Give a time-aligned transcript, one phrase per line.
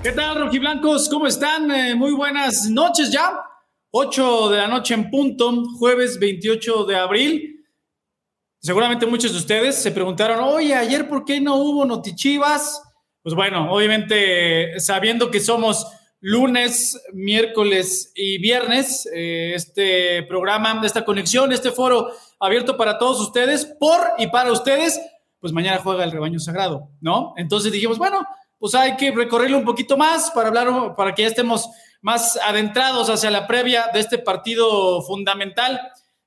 [0.00, 1.08] ¿Qué tal, rojiblancos?
[1.08, 1.68] ¿Cómo están?
[1.72, 3.36] Eh, muy buenas noches ya.
[3.90, 7.66] 8 de la noche en punto, jueves 28 de abril.
[8.60, 12.80] Seguramente muchos de ustedes se preguntaron, oye, ayer por qué no hubo notichivas.
[13.22, 15.84] Pues bueno, obviamente sabiendo que somos
[16.20, 23.66] lunes, miércoles y viernes, eh, este programa, esta conexión, este foro abierto para todos ustedes,
[23.66, 25.00] por y para ustedes,
[25.40, 27.34] pues mañana juega el rebaño sagrado, ¿no?
[27.36, 28.24] Entonces dijimos, bueno,
[28.58, 31.68] pues hay que recorrerlo un poquito más para hablar, para que ya estemos
[32.00, 35.80] más adentrados hacia la previa de este partido fundamental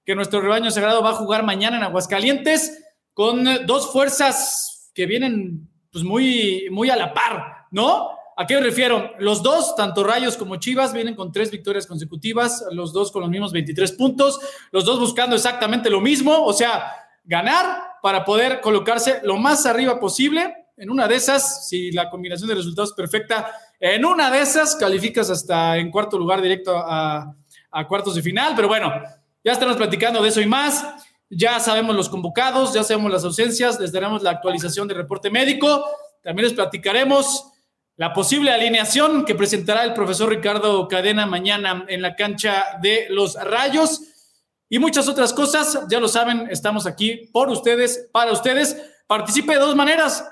[0.05, 5.70] que nuestro rebaño sagrado va a jugar mañana en Aguascalientes con dos fuerzas que vienen
[5.91, 8.09] pues muy, muy a la par, ¿no?
[8.38, 9.12] ¿A qué me refiero?
[9.20, 13.29] Los dos, tanto Rayos como Chivas, vienen con tres victorias consecutivas, los dos con los
[13.29, 14.40] mismos 23 puntos,
[14.71, 16.91] los dos buscando exactamente lo mismo, o sea,
[17.23, 22.49] ganar para poder colocarse lo más arriba posible en una de esas, si la combinación
[22.49, 27.35] de resultados es perfecta, en una de esas calificas hasta en cuarto lugar directo a,
[27.88, 28.54] cuartos de final.
[28.55, 28.91] Pero bueno,
[29.43, 30.84] ya estamos platicando de eso y más.
[31.29, 35.85] Ya sabemos los convocados, ya sabemos las ausencias, les daremos la actualización del reporte médico.
[36.23, 37.45] También les platicaremos
[37.95, 43.35] la posible alineación que presentará el profesor Ricardo Cadena mañana en la cancha de los
[43.35, 44.01] Rayos
[44.68, 45.85] y muchas otras cosas.
[45.90, 48.76] Ya lo saben, estamos aquí por ustedes, para ustedes.
[49.05, 50.26] Participe de dos maneras.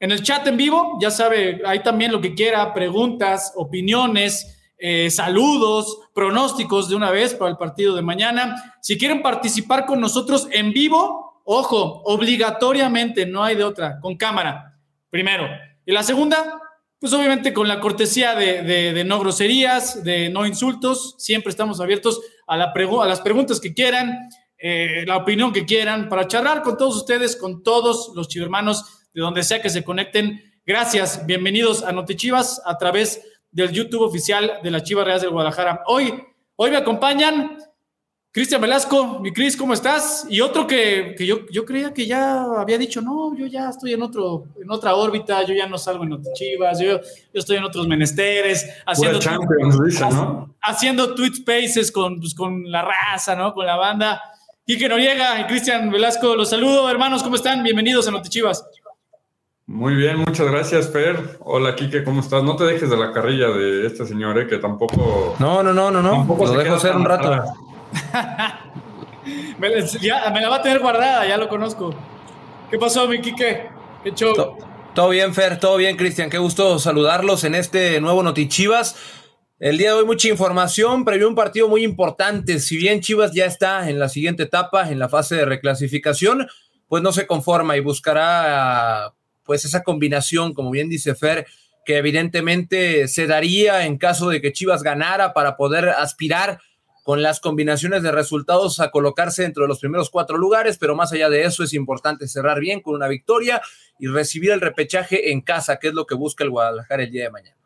[0.00, 5.10] En el chat en vivo, ya sabe, hay también lo que quiera, preguntas, opiniones, eh,
[5.10, 8.78] saludos, pronósticos de una vez para el partido de mañana.
[8.80, 14.78] Si quieren participar con nosotros en vivo, ojo, obligatoriamente, no hay de otra, con cámara,
[15.10, 15.46] primero.
[15.84, 16.58] Y la segunda,
[16.98, 22.56] pues obviamente con la cortesía de, no groserías, de no insultos, siempre estamos abiertos a,
[22.56, 26.96] la a las preguntas que quieran, eh, la opinión que quieran, para charlar con todos
[26.96, 30.42] ustedes, con todos los chivermanos de donde sea que se conecten.
[30.64, 35.82] Gracias, bienvenidos a Notichivas a través del YouTube oficial de la Chivas Real del Guadalajara.
[35.86, 36.14] Hoy,
[36.56, 37.58] hoy me acompañan
[38.32, 40.24] Cristian Velasco, mi Cris, ¿cómo estás?
[40.28, 44.02] Y otro que, yo, yo, creía que ya había dicho, no, yo ya estoy en,
[44.02, 47.00] otro, en otra órbita, yo ya no salgo en Notichivas, yo, yo
[47.32, 49.18] estoy en otros menesteres, haciendo,
[50.62, 53.52] haciendo tweet spaces con, pues, con la raza, ¿no?
[53.52, 54.22] Con la banda.
[54.64, 57.64] Quique Noriega y Cristian Velasco, los saludo, hermanos, ¿cómo están?
[57.64, 58.64] Bienvenidos a Notichivas.
[59.70, 61.38] Muy bien, muchas gracias, Fer.
[61.38, 62.42] Hola, Kike, ¿cómo estás?
[62.42, 64.48] No te dejes de la carrilla de este señor, ¿eh?
[64.48, 65.36] que tampoco.
[65.38, 66.26] No, no, no, no, no.
[66.26, 67.30] Lo dejo hacer un rato.
[69.60, 71.94] me, la va a tener guardada, ya lo conozco.
[72.68, 73.70] ¿Qué pasó, mi Kike?
[74.02, 74.56] ¿Qué show?
[74.92, 76.30] Todo, bien, Fer, todo bien, Cristian.
[76.30, 78.96] Qué gusto saludarlos en este nuevo Notichivas.
[79.60, 82.58] El día de hoy mucha información, previó un partido muy importante.
[82.58, 86.48] Si bien Chivas ya está en la siguiente etapa, en la fase de reclasificación,
[86.88, 89.14] pues no se conforma y buscará
[89.44, 91.46] pues esa combinación, como bien dice Fer,
[91.84, 96.60] que evidentemente se daría en caso de que Chivas ganara para poder aspirar
[97.02, 101.12] con las combinaciones de resultados a colocarse dentro de los primeros cuatro lugares, pero más
[101.12, 103.60] allá de eso es importante cerrar bien con una victoria
[103.98, 107.24] y recibir el repechaje en casa, que es lo que busca el Guadalajara el día
[107.24, 107.56] de mañana.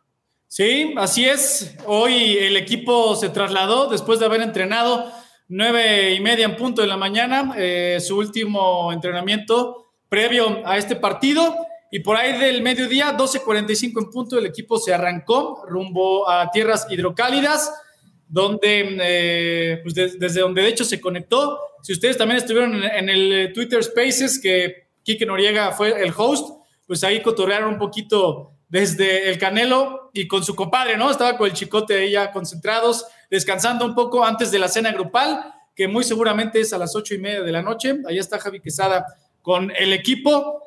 [0.46, 1.76] Sí, así es.
[1.84, 5.10] Hoy el equipo se trasladó después de haber entrenado
[5.48, 10.94] nueve y media en punto de la mañana, eh, su último entrenamiento previo a este
[10.94, 11.63] partido.
[11.94, 16.88] Y por ahí del mediodía, 12.45 en punto, el equipo se arrancó rumbo a tierras
[16.90, 17.72] hidrocálidas,
[18.26, 21.56] donde, eh, pues desde donde de hecho se conectó.
[21.82, 27.04] Si ustedes también estuvieron en, el Twitter Spaces, que Kike Noriega fue el host, pues
[27.04, 31.12] ahí cotorrearon un poquito desde el Canelo y con su compadre, ¿no?
[31.12, 35.44] Estaba con el chicote ahí ya concentrados, descansando un poco antes de la cena grupal,
[35.76, 37.94] que muy seguramente es a las ocho y media de la noche.
[38.08, 39.06] Ahí está Javi Quesada
[39.42, 40.60] con el equipo.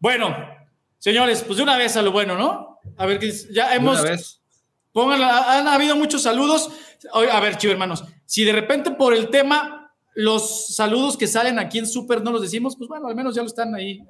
[0.00, 0.63] Bueno,
[1.04, 2.78] Señores, pues de una vez a lo bueno, ¿no?
[2.96, 3.20] A ver,
[3.52, 4.00] ya hemos...
[4.00, 4.40] Una vez.
[4.94, 6.70] han habido muchos saludos.
[7.12, 11.78] A ver, chivo hermanos, si de repente por el tema los saludos que salen aquí
[11.78, 14.00] en Super no los decimos, pues bueno, al menos ya lo están ahí,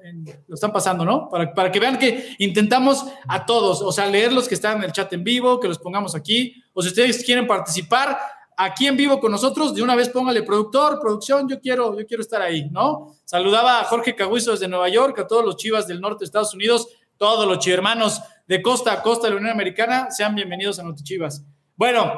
[0.47, 1.27] lo están pasando, ¿no?
[1.27, 4.85] Para, para que vean que intentamos a todos, o sea, leer los que están en
[4.85, 8.17] el chat en vivo, que los pongamos aquí, o si ustedes quieren participar,
[8.57, 12.21] aquí en vivo con nosotros, de una vez póngale productor, producción, yo quiero, yo quiero
[12.21, 13.15] estar ahí, ¿no?
[13.25, 16.53] Saludaba a Jorge Caguizo desde Nueva York, a todos los chivas del norte de Estados
[16.53, 16.87] Unidos,
[17.17, 21.43] todos los chivermanos de costa a costa de la Unión Americana, sean bienvenidos a Chivas.
[21.75, 22.13] Bueno,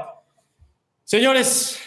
[1.03, 1.79] señores,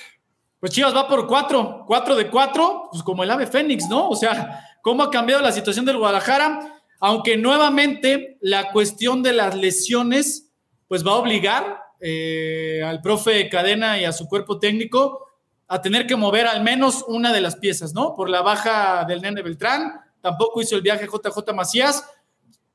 [0.58, 4.08] pues Chivas va por cuatro, cuatro de cuatro, pues como el ave Fénix, ¿no?
[4.08, 6.80] O sea, ¿cómo ha cambiado la situación del Guadalajara?
[7.00, 10.52] Aunque nuevamente la cuestión de las lesiones,
[10.88, 15.28] pues va a obligar eh, al profe Cadena y a su cuerpo técnico
[15.68, 18.14] a tener que mover al menos una de las piezas, ¿no?
[18.14, 22.04] Por la baja del Nene Beltrán, tampoco hizo el viaje JJ Macías,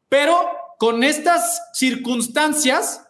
[0.07, 3.05] pero con estas circunstancias,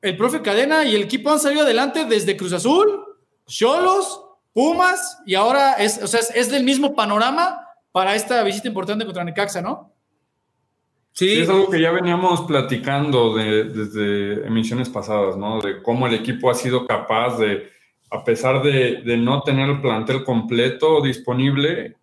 [0.00, 3.04] el profe Cadena y el equipo han salido adelante desde Cruz Azul,
[3.46, 4.22] Cholos,
[4.52, 9.24] Pumas, y ahora es, o sea, es, del mismo panorama para esta visita importante contra
[9.24, 9.92] Necaxa, ¿no?
[11.16, 11.40] Sí.
[11.40, 15.60] es algo que ya veníamos platicando desde emisiones pasadas, ¿no?
[15.60, 17.70] De cómo el equipo ha sido capaz de,
[18.10, 21.96] a pesar de, de no tener el plantel completo disponible,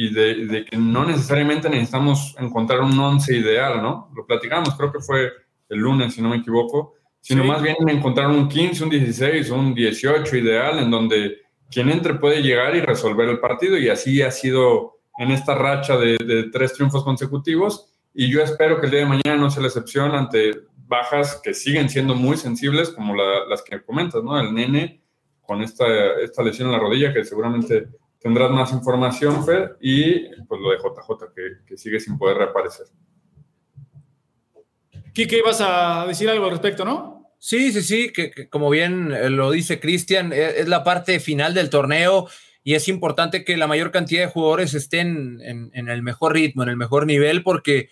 [0.00, 4.12] y de, que no necesariamente necesitamos encontrar un once ideal, ¿no?
[4.14, 5.32] Lo platicamos, creo que fue
[5.68, 9.74] el lunes, si no me equivoco, sino más bien encontrar un 15, un 16, un
[9.74, 11.38] 18 ideal en donde
[11.68, 15.96] quien entre puede llegar y resolver el partido y así ha sido en esta racha
[15.96, 19.68] de, tres triunfos consecutivos y yo espero que el día de mañana no sea la
[19.68, 24.40] excepción ante bajas que siguen siendo muy sensibles como las que comentas, ¿no?
[24.40, 25.00] El nene
[25.40, 25.86] con esta,
[26.20, 27.86] esta lesión en la rodilla que seguramente
[28.18, 32.86] tendrás más información, Fer, y pues lo de JJ, que, sigue sin poder reaparecer.
[35.12, 37.30] Kike, ibas a decir algo al respecto, ¿no?
[37.38, 41.54] Sí, sí, sí, que, como bien eh, lo dice Cristian, e, es, la parte final
[41.54, 42.26] del torneo
[42.64, 46.64] y es importante que la mayor cantidad de jugadores estén en, en el mejor ritmo,
[46.64, 47.90] en el mejor nivel, porque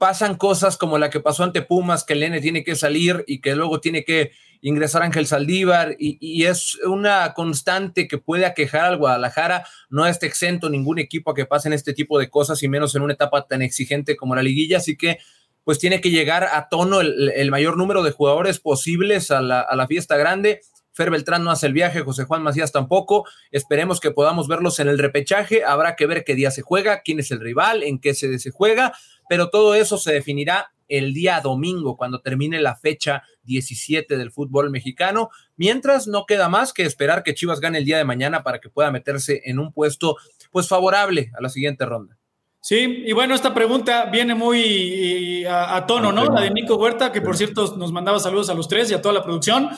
[0.00, 3.42] pasan cosas como la que pasó ante Pumas, que el N tiene que salir y
[3.42, 4.32] que luego tiene que
[4.62, 9.66] ingresar Ángel Saldívar y, es una constante que puede aquejar al Guadalajara.
[9.90, 13.02] No está exento ningún equipo a que pasen este tipo de cosas y menos en
[13.02, 14.78] una etapa tan exigente como la liguilla.
[14.78, 15.18] Así que
[15.64, 20.16] pues tiene que llegar a tono el, mayor número de jugadores posibles a la fiesta
[20.16, 20.62] grande.
[21.00, 23.26] Fer Beltrán no hace el viaje, José Juan Macías tampoco.
[23.50, 25.64] Esperemos que podamos verlos en el repechaje.
[25.64, 28.50] Habrá que ver qué día se juega, quién es el rival, en qué sede se
[28.50, 28.92] juega,
[29.26, 34.68] pero todo eso se definirá el día domingo, cuando termine la fecha 17 del fútbol
[34.68, 35.30] mexicano.
[35.56, 38.68] Mientras no queda más que esperar que Chivas gane el día de mañana para que
[38.68, 40.18] pueda meterse en un puesto
[40.50, 42.18] pues favorable a la siguiente ronda.
[42.60, 46.26] Sí, y bueno, esta pregunta viene muy a, tono, ¿no?
[46.26, 49.00] La de Nico Huerta, que por cierto nos mandaba saludos a los tres y a
[49.00, 49.70] toda la producción.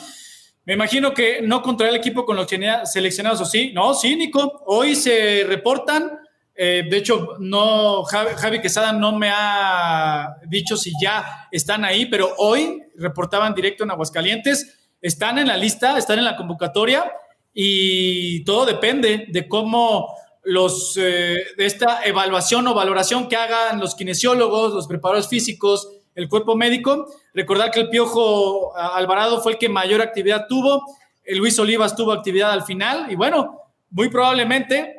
[0.65, 3.71] Me imagino que no contra el equipo con los seleccionados, ¿o sí?
[3.73, 4.63] No, sí, Nico.
[4.65, 6.19] Hoy se reportan
[6.55, 12.33] eh, de hecho, no, Javi, Quesada no me ha dicho si ya están ahí, pero
[12.37, 17.11] hoy reportaban directo en Aguascalientes, están en la lista, están en la convocatoria
[17.53, 23.95] y todo depende de cómo los, eh, de esta evaluación o valoración que hagan los
[23.95, 27.07] kinesiólogos, los preparadores físicos, el cuerpo médico.
[27.33, 30.83] Recordar que el Piojo Alvarado fue el que mayor actividad tuvo,
[31.23, 34.95] el Luis Olivas tuvo actividad al final y bueno, muy probablemente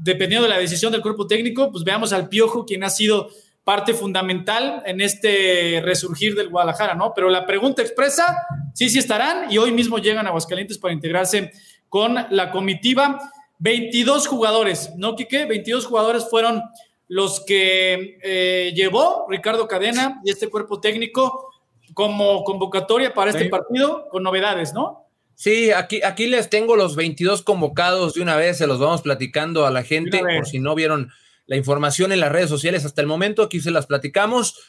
[0.00, 3.28] dependiendo de la decisión del cuerpo técnico, pues veamos al Piojo, quien ha sido
[3.62, 7.12] parte fundamental en este resurgir del Guadalajara, ¿no?
[7.14, 11.52] Pero la pregunta expresa, sí, sí estarán y hoy mismo llegan a Aguascalientes para integrarse
[11.88, 13.18] con la comitiva.
[13.58, 15.44] 22 jugadores, ¿no, Quique?
[15.44, 16.62] 22 jugadores fueron
[17.08, 21.50] los que eh, llevó Ricardo Cadena y este cuerpo técnico
[21.94, 25.06] como convocatoria para este partido con novedades, ¿no?
[25.34, 29.66] Sí, aquí, aquí les tengo los 22 convocados de una vez, se los vamos platicando
[29.66, 31.10] a la gente por si no vieron
[31.46, 34.60] la información en las redes sociales hasta el momento, aquí se las platicamos.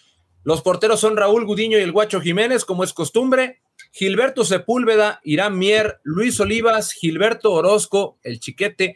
[0.44, 3.59] Los porteros son Raúl Gudiño y el Guacho Jiménez, como es costumbre.
[3.91, 8.95] Gilberto Sepúlveda, Irán Mier, Luis Olivas, Gilberto Orozco, el Chiquete,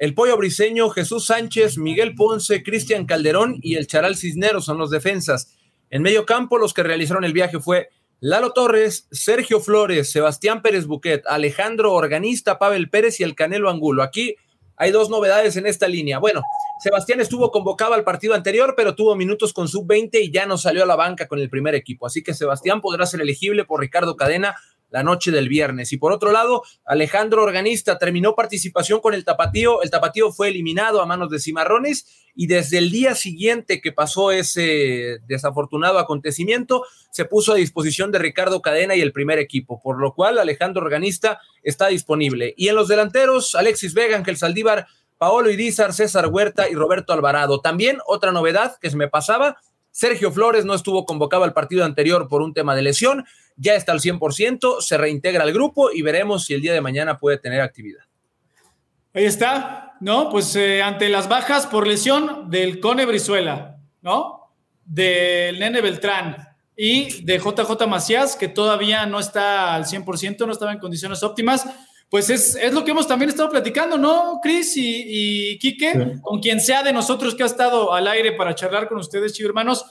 [0.00, 4.90] el Pollo Briseño, Jesús Sánchez, Miguel Ponce, Cristian Calderón y el Charal Cisneros son los
[4.90, 5.58] defensas.
[5.90, 10.86] En medio campo, los que realizaron el viaje fue Lalo Torres, Sergio Flores, Sebastián Pérez
[10.86, 14.02] Buquet, Alejandro Organista, Pavel Pérez y el Canelo Angulo.
[14.02, 14.36] Aquí
[14.74, 16.18] hay dos novedades en esta línea.
[16.18, 16.40] Bueno,
[16.82, 20.84] Sebastián estuvo convocado al partido anterior, pero tuvo minutos con sub-20 y ya no salió
[20.84, 22.06] a la banca con el primer equipo.
[22.06, 24.56] Así que Sebastián podrá ser elegible por Ricardo Cadena
[24.90, 25.92] la noche del viernes.
[25.92, 29.82] Y por otro lado, Alejandro Organista terminó participación con el Tapatío.
[29.82, 34.30] El Tapatío fue eliminado a manos de Cimarrones y desde el día siguiente que pasó
[34.30, 40.00] ese desafortunado acontecimiento, se puso a disposición de Ricardo Cadena y el primer equipo, por
[40.00, 42.54] lo cual Alejandro Organista está disponible.
[42.56, 44.86] Y en los delanteros, Alexis Vega, Ángel Saldívar,
[45.18, 47.60] Paolo Irizar, César Huerta y Roberto Alvarado.
[47.60, 49.58] También otra novedad que se me pasaba,
[49.90, 53.24] Sergio Flores no estuvo convocado al partido anterior por un tema de lesión,
[53.56, 57.18] ya está al 100%, se reintegra al grupo y veremos si el día de mañana
[57.18, 58.04] puede tener actividad.
[59.12, 60.30] Ahí está, ¿no?
[60.30, 64.52] Pues eh, ante las bajas por lesión del Cone Brizuela, ¿no?
[64.84, 70.72] Del Nene Beltrán y de JJ Macías, que todavía no está al 100%, no estaba
[70.72, 71.66] en condiciones óptimas
[72.10, 76.18] pues es, lo que hemos también estado platicando, ¿no, Cris y, y Quique?
[76.22, 79.50] Con quien sea de nosotros que ha estado al aire para charlar con ustedes, chicos
[79.50, 79.84] hermanos,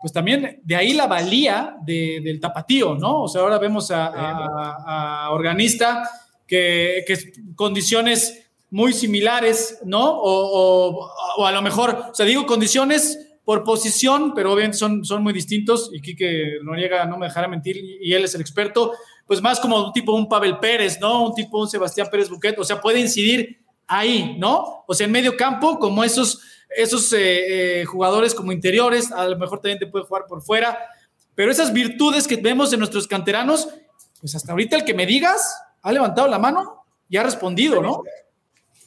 [0.00, 3.24] pues también de ahí la valía del tapatío, ¿no?
[3.24, 6.08] O sea, ahora vemos a, Organista
[6.46, 10.08] que, que, condiciones muy similares, ¿no?
[10.08, 15.22] O, o, a lo mejor, o sea, digo condiciones por posición, pero bien son, son
[15.22, 18.92] muy distintos y Quique Noriega no me dejará mentir y él es el experto,
[19.26, 21.28] pues más como un tipo un Pavel Pérez, ¿no?
[21.28, 24.84] Un tipo un Sebastián Pérez Buquet, o sea, puede incidir ahí, ¿no?
[24.86, 26.42] O sea, en medio campo, como esos,
[26.76, 30.78] esos eh, eh, jugadores como interiores, a lo mejor también te puede jugar por fuera,
[31.34, 33.66] pero esas virtudes que vemos en nuestros canteranos,
[34.20, 38.02] pues hasta ahorita el que me digas ha levantado la mano y ha respondido, ¿no?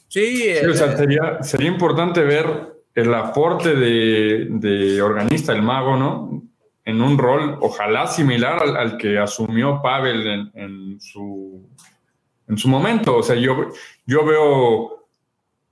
[0.06, 6.42] Sí, o sea, sería, sería importante ver el aporte de, organista, el mago, ¿no?
[6.84, 11.68] En un rol, ojalá similar al, que asumió Pavel en, su,
[12.48, 13.16] en su momento.
[13.18, 13.68] O sea, yo,
[14.04, 15.06] yo veo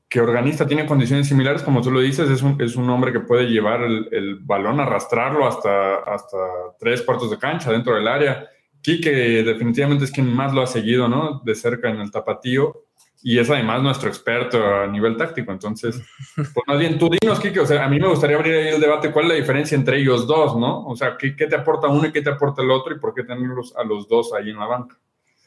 [0.08, 3.20] que organista tiene condiciones similares, como tú lo dices, es un, es un hombre que
[3.20, 6.36] puede llevar el, balón, arrastrarlo hasta, hasta
[6.78, 8.48] tres cuartos de cancha dentro del área.
[8.80, 11.40] Quique definitivamente es quien más lo ha seguido, ¿no?
[11.44, 12.84] De cerca en el tapatío
[13.22, 15.52] y es además nuestro experto a nivel táctico.
[15.52, 16.00] Entonces,
[16.34, 18.80] pues más bien tú dinos, Kike, o sea, a mí me gustaría abrir ahí el
[18.80, 20.86] debate, ¿cuál es la diferencia entre ellos dos, no?
[20.86, 23.22] O sea, ¿qué, te aporta uno y qué te aporta el otro y por qué
[23.22, 24.98] tenerlos a los dos ahí en la banca?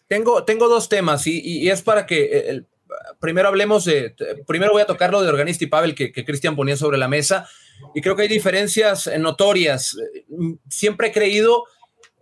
[0.08, 2.64] Tengo, tengo dos temas y, es para que eh,
[3.20, 4.16] primero hablemos de,
[4.46, 7.08] primero voy a tocar lo de Organista y Pavel que, que Cristian ponía sobre la
[7.08, 7.48] mesa
[7.96, 9.98] y creo que hay diferencias notorias.
[10.70, 11.66] Siempre he creído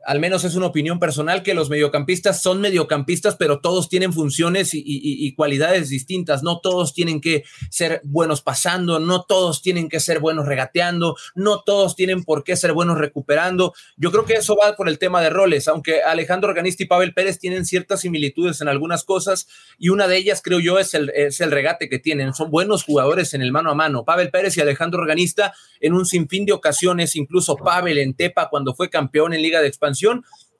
[0.05, 4.71] al menos es una opinión personal, que los mediocampistas son mediocampistas, pero todos tienen funciones
[4.73, 6.43] y, cualidades distintas.
[6.43, 11.61] No todos tienen que ser buenos pasando, no todos tienen que ser buenos regateando, no
[11.61, 13.73] todos tienen por qué ser buenos recuperando.
[13.97, 17.13] Yo creo que eso va por el tema de roles, aunque Alejandro Organista y Pavel
[17.13, 21.09] Pérez tienen ciertas similitudes en algunas cosas y una de ellas creo yo es el,
[21.11, 22.33] es el regate que tienen.
[22.33, 24.03] Son buenos jugadores en el mano a mano.
[24.03, 28.73] Pavel Pérez y Alejandro Organista en un sinfín de ocasiones, incluso Pavel en Tepa cuando
[28.73, 29.90] fue campeón en Liga de Expansión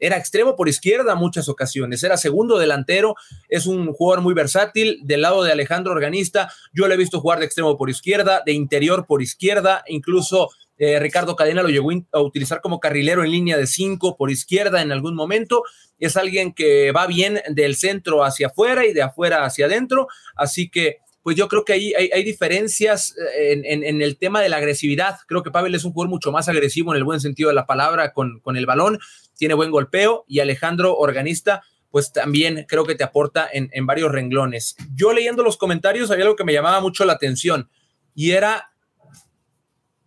[0.02, 3.16] era extremo por izquierda muchas ocasiones, era segundo delantero,
[3.48, 7.40] es un jugador muy versátil, del lado de Alejandro Organista, yo lo he visto jugar
[7.40, 12.22] de extremo por izquierda, de interior por izquierda, incluso eh, Ricardo Cadena lo llegó a
[12.22, 15.64] utilizar como carrilero en línea de cinco por izquierda en algún momento,
[16.00, 20.72] es alguien que va bien del centro hacia afuera y de afuera hacia adentro, así
[20.72, 25.18] que pues yo creo que ahí hay, diferencias eh, en, el tema de la agresividad.
[25.28, 27.68] Creo que Pavel es un jugador mucho más agresivo en el buen sentido de la
[27.68, 29.00] palabra con, con el balón,
[29.38, 34.12] tiene buen golpeo y Alejandro Organista pues también creo que te aporta en, en, varios
[34.12, 34.78] renglones.
[34.96, 37.70] Yo leyendo los comentarios había algo que me llamaba mucho la atención
[38.16, 38.72] y era,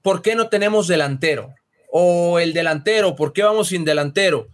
[0.00, 1.54] ¿por qué no tenemos delantero?
[1.90, 4.48] O el delantero, ¿por qué vamos sin delantero?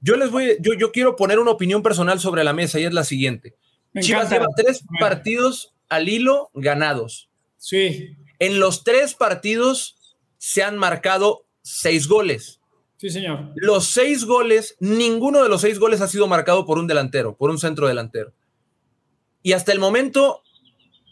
[0.00, 2.94] Yo les voy, yo, yo quiero poner una opinión personal sobre la mesa y es
[2.94, 3.56] la siguiente.
[4.00, 7.30] Chivas lleva tres partidos al hilo ganados.
[7.56, 8.16] Sí.
[8.38, 9.96] En los tres partidos
[10.38, 12.60] se han marcado seis goles.
[12.98, 13.52] Sí, señor.
[13.56, 17.50] Los seis goles, ninguno de los seis goles ha sido marcado por un delantero, por
[17.50, 18.32] un centro delantero.
[19.42, 20.42] Y hasta el momento,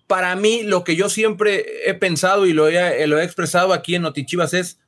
[0.07, 3.95] para mí, lo que yo siempre he pensado y lo he, lo he expresado aquí
[3.95, 4.81] en Notichivas es,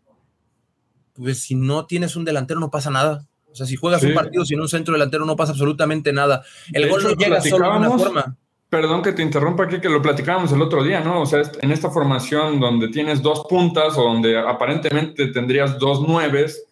[1.14, 3.28] pues si no tienes un delantero no pasa nada.
[3.50, 6.44] O sea, si juegas un partido sin un centro delantero no pasa absolutamente nada.
[6.72, 8.36] El gol no llega solo de una forma.
[8.68, 11.22] Perdón que te interrumpa aquí, que lo platicábamos el otro día, ¿no?
[11.22, 16.66] O sea, en esta formación donde tienes dos puntas o donde aparentemente tendrías dos nueves,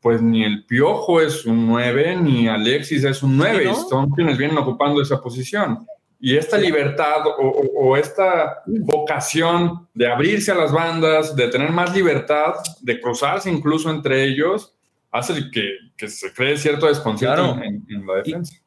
[0.00, 4.56] pues ni el Piojo es un nueve, ni Alexis es un nueve, son quienes vienen
[4.56, 5.84] ocupando esa posición.
[6.20, 12.54] Y esta libertad o, esta vocación de abrirse a las bandas, de tener más libertad,
[12.80, 14.74] de cruzarse incluso entre ellos,
[15.10, 18.54] hace que, que se cree cierto desconcierto en, la defensa.
[18.54, 18.65] Y,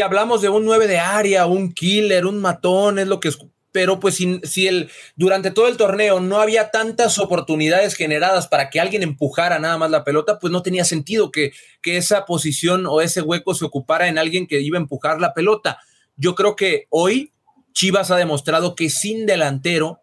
[0.00, 3.38] hablamos de un 9 de área, un killer, un matón, es lo que es.
[3.70, 8.70] Pero pues si, si el, durante todo el torneo no había tantas oportunidades generadas para
[8.70, 12.86] que alguien empujara nada más la pelota, pues no tenía sentido que, que esa posición
[12.86, 15.78] o ese hueco se ocupara en alguien que iba a empujar la pelota.
[16.16, 17.32] Yo creo que hoy
[17.72, 20.02] Chivas ha demostrado que sin delantero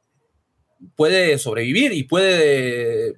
[0.96, 3.16] puede sobrevivir y puede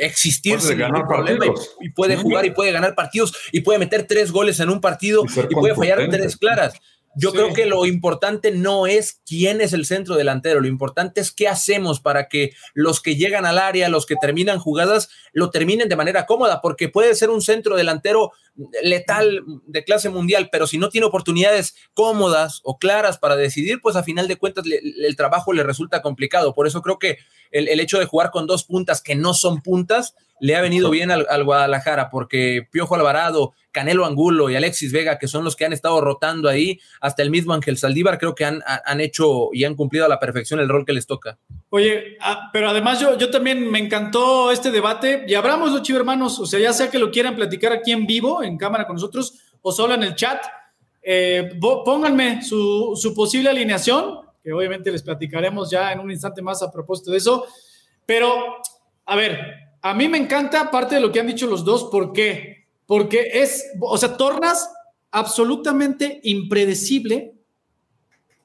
[0.00, 1.46] existir sin ningún problema
[1.80, 5.24] y, puede jugar y puede ganar partidos y puede meter tres goles en un partido
[5.48, 6.74] y, puede fallar tres claras.
[7.18, 11.32] Yo creo que lo importante no es quién es el centro delantero, lo importante es
[11.32, 15.88] qué hacemos para que los que llegan al área, los que terminan jugadas, lo terminen
[15.88, 18.30] de manera cómoda, porque puede ser un centro delantero
[18.84, 23.96] letal de clase mundial, pero si no tiene oportunidades cómodas o claras para decidir, pues
[23.96, 26.54] a final de cuentas el trabajo le resulta complicado.
[26.54, 27.18] Por eso creo que
[27.50, 30.90] el, el, hecho de jugar con dos puntas que no son puntas le ha venido
[30.90, 35.64] bien al, Guadalajara, porque Piojo Alvarado, Canelo Angulo y Alexis Vega, que son los que
[35.64, 39.64] han estado rotando ahí, hasta el mismo Ángel Saldívar, creo que han, han hecho y
[39.64, 41.38] han cumplido a la perfección el rol que les toca.
[41.70, 46.38] Oye, ah, pero además yo, yo también me encantó este debate y abramos los hermanos,
[46.38, 49.34] o sea, ya sea que lo quieran platicar aquí en vivo, en cámara con nosotros,
[49.62, 50.44] o solo en el chat,
[51.02, 56.62] eh, pónganme su, su posible alineación, que obviamente les platicaremos ya en un instante más
[56.62, 57.46] a propósito de eso,
[58.06, 58.62] pero
[59.10, 61.84] A ver, a mí me encanta parte de lo que han dicho los dos.
[61.84, 62.66] ¿Por qué?
[62.86, 64.70] Porque es, o sea, tornas
[65.10, 67.34] absolutamente impredecible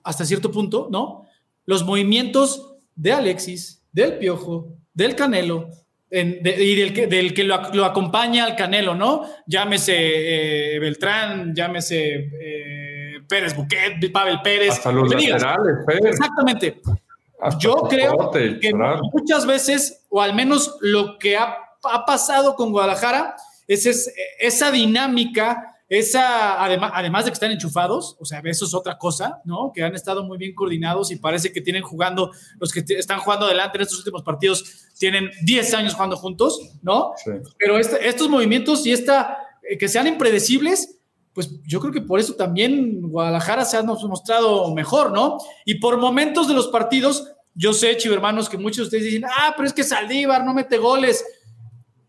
[0.04, 1.26] hasta cierto punto, ¿no?
[1.66, 5.70] Los movimientos de Alexis, del Piojo, del Canelo,
[6.12, 9.24] y del que, del que lo, acompaña al Canelo, ¿no?
[9.48, 14.74] Llámese eh, Beltrán, llámese eh, Pérez Buquet, Pavel Pérez.
[14.74, 16.06] Hasta los laterales, Pérez.
[16.06, 16.82] Exactamente.
[17.60, 18.74] Yo creo que
[19.12, 23.36] muchas veces, o al menos lo que ha, ha pasado con Guadalajara,
[23.68, 28.98] es, esa dinámica esa, además, además de que están enchufados, o sea, eso es otra
[28.98, 29.72] cosa, ¿no?
[29.74, 33.48] Que han estado muy bien coordinados y parece que tienen jugando, los que están jugando
[33.48, 37.14] adelante en estos últimos partidos, tienen 10 años jugando juntos, ¿no?
[37.58, 41.00] Pero este, estos movimientos y esta, eh, que sean impredecibles,
[41.34, 45.38] pues yo creo que por eso también Guadalajara se ha mostrado mejor, ¿no?
[45.66, 49.54] Y por momentos de los partidos, yo sé, chivermanos, que muchos de ustedes dicen, ah,
[49.56, 51.24] pero es que Saldívar no mete goles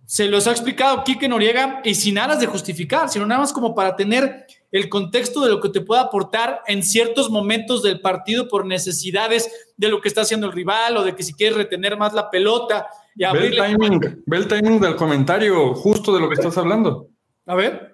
[0.07, 3.75] se los ha explicado Quique Noriega y sin aras de justificar, sino nada más como
[3.75, 8.49] para tener el contexto de lo que te puede aportar en ciertos momentos del partido
[8.49, 11.97] por necesidades de lo que está haciendo el rival o de que si quieres retener
[11.97, 12.87] más la pelota.
[13.17, 17.09] Y ve, el timing, ve el timing del comentario justo de lo que estás hablando.
[17.47, 17.94] A ver.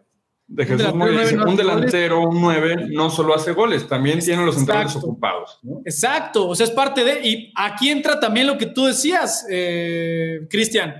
[0.53, 5.61] De Jesús un delantero, un 9, no solo hace goles, también tiene los centrales ocupados.
[5.85, 7.21] Exacto, o sea, es parte de.
[7.25, 10.93] Y aquí entra también lo que tú decías, eh, Cristian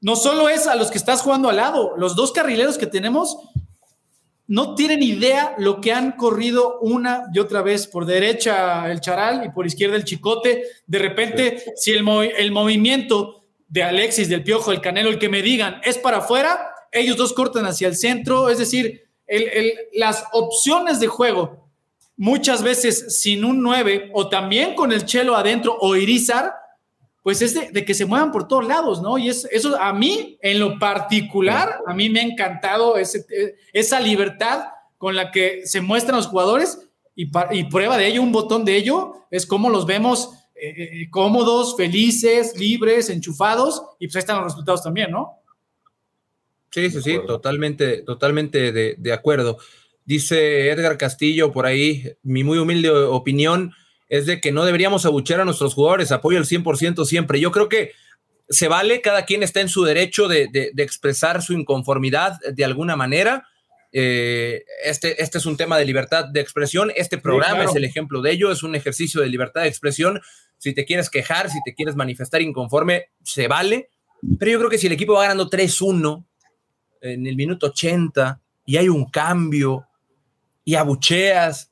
[0.00, 3.36] no solo es a los que estás jugando al lado, los dos carrileros que tenemos
[4.46, 9.44] no tienen idea lo que han corrido una y otra vez por derecha el Charal
[9.44, 10.64] y por izquierda el Chicote.
[10.86, 12.06] De repente, si el,
[12.38, 16.73] el movimiento de Alexis, del Piojo, el Canelo, el que me digan es para afuera,
[16.94, 18.48] ellos dos cortan hacia el centro.
[18.48, 19.02] Es decir,
[19.92, 21.68] las opciones de juego,
[22.16, 26.52] muchas veces sin un 9 o también con el Chelo adentro o Irizar,
[27.22, 29.16] pues es de, que se muevan por todos lados, ¿no?
[29.16, 32.96] Y es, eso a mí, en lo particular, a mí me ha encantado
[33.72, 34.64] esa libertad
[34.98, 38.76] con la que se muestran los jugadores y, y, prueba de ello, un botón de
[38.76, 44.36] ello, es cómo los vemos eh, eh, cómodos, felices, libres, enchufados, y pues ahí están
[44.36, 45.40] los resultados también, ¿no?
[46.74, 49.58] Sí, sí, sí, totalmente, totalmente de, de acuerdo.
[50.04, 53.72] Dice Edgar Castillo por ahí, mi muy humilde opinión,
[54.08, 57.38] es de que no deberíamos abuchear a nuestros jugadores, apoyo al 100% siempre.
[57.38, 57.92] Yo creo que
[58.48, 63.46] se vale, cada quien está en su derecho de, expresar su inconformidad de alguna manera.
[63.92, 68.20] Eh, este, este es un tema de libertad de expresión, este programa es el ejemplo
[68.20, 70.20] de ello, es un ejercicio de libertad de expresión.
[70.58, 73.90] Si te quieres quejar, si te quieres manifestar inconforme, se vale.
[74.40, 76.24] Pero yo creo que si el equipo va ganando 3-1
[77.04, 79.86] en el minuto 80 y hay un cambio
[80.64, 81.70] y abucheas,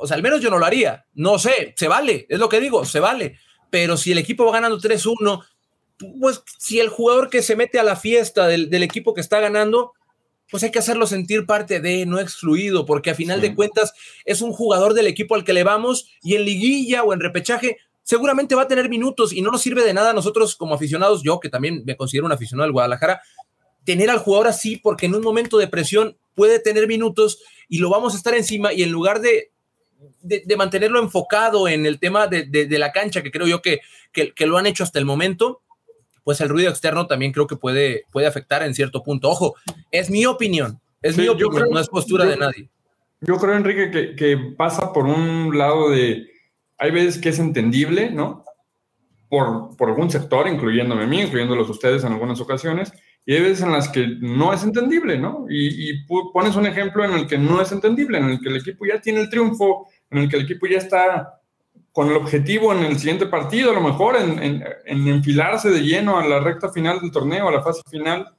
[0.00, 1.06] o sea, al menos yo no lo haría.
[1.14, 3.38] No sé, se vale, es lo que digo, se vale.
[3.70, 5.44] Pero si el equipo va ganando 3-1,
[6.20, 9.92] pues si el jugador que se mete a la fiesta del, equipo que está ganando,
[10.50, 13.92] pues hay que hacerlo sentir parte de, no excluido, porque a final de cuentas
[14.24, 17.78] es un jugador del equipo al que le vamos y en liguilla o en repechaje
[18.02, 21.22] seguramente va a tener minutos y no nos sirve de nada a nosotros como aficionados,
[21.22, 23.20] yo que también me considero un aficionado del Guadalajara,
[23.88, 27.38] tener al jugador así porque en un momento de presión puede tener minutos
[27.70, 29.50] y lo vamos a estar encima y en lugar de
[30.20, 33.80] de, mantenerlo enfocado en el tema de, la cancha, que creo yo que,
[34.12, 35.62] que, lo han hecho hasta el momento,
[36.22, 39.30] pues el ruido externo también creo que puede, puede afectar en cierto punto.
[39.30, 39.54] Ojo,
[39.90, 42.68] es mi opinión, es mi opinión, no es postura de nadie.
[43.22, 46.30] Yo creo, Enrique, que, que, pasa por un lado de,
[46.76, 48.44] hay veces que es entendible, ¿no?
[49.30, 52.92] Por, por algún sector, incluyéndome a mí, incluyéndolos ustedes en algunas ocasiones,
[53.28, 55.44] y hay veces en las que no es entendible, ¿no?
[55.50, 58.56] Y, y, pones un ejemplo en el que no es entendible, en el que el
[58.56, 61.38] equipo ya tiene el triunfo, en el que el equipo ya está
[61.92, 66.18] con el objetivo en el siguiente partido, a lo mejor en, en, enfilarse de lleno
[66.18, 68.34] a la recta final del torneo, a la fase final,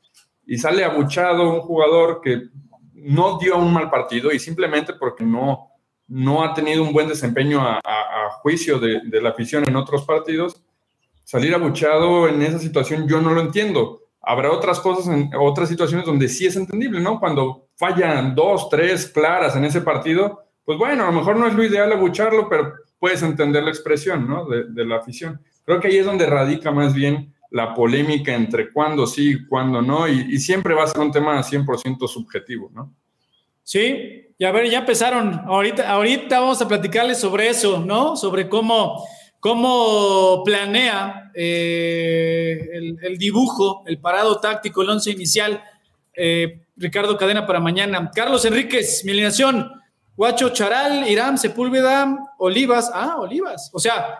[0.47, 2.47] y sale abuchado un jugador que
[2.95, 5.67] no dio un mal partido y simplemente porque no,
[6.08, 10.04] no ha tenido un buen desempeño a, a, juicio de, de, la afición en otros
[10.04, 10.63] partidos,
[11.23, 14.09] salir abuchado en esa situación yo no lo entiendo.
[14.30, 17.20] Habrá otras cosas, en otras situaciones donde sí es entendible, ¿no?
[17.20, 21.56] Cuando fallan dos, tres claras en ese partido, pues bueno, a lo mejor no es
[21.56, 24.46] lo ideal abucharlo, pero puedes entender la expresión, ¿no?
[24.46, 25.42] De, la afición.
[25.65, 29.82] Creo que ahí es donde radica más bien la polémica entre cuándo sí y cuándo
[29.82, 32.94] no, y, siempre va a ser un tema 100% subjetivo, ¿no?
[33.63, 35.42] Sí, y a ver, ya empezaron.
[35.48, 38.15] Ahorita, ahorita vamos a platicarles sobre eso, ¿no?
[38.15, 39.04] Sobre cómo,
[39.39, 45.63] cómo planea eh, el, dibujo, el parado táctico, el once inicial.
[46.13, 48.12] Eh, Ricardo Cadena para mañana.
[48.13, 49.71] Carlos Enríquez, mi alineación.
[50.17, 52.91] Guacho, Charal, Irán, Sepúlveda, Olivas.
[52.93, 53.69] Ah, Olivas.
[53.71, 54.19] O sea,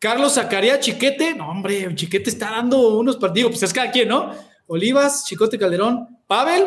[0.00, 1.34] Carlos sacaría Chiquete.
[1.34, 3.52] No, hombre, Chiquete está dando unos partidos.
[3.52, 4.32] Pues es cada quien, ¿no?
[4.66, 6.66] Olivas, Chicote Calderón, Pavel,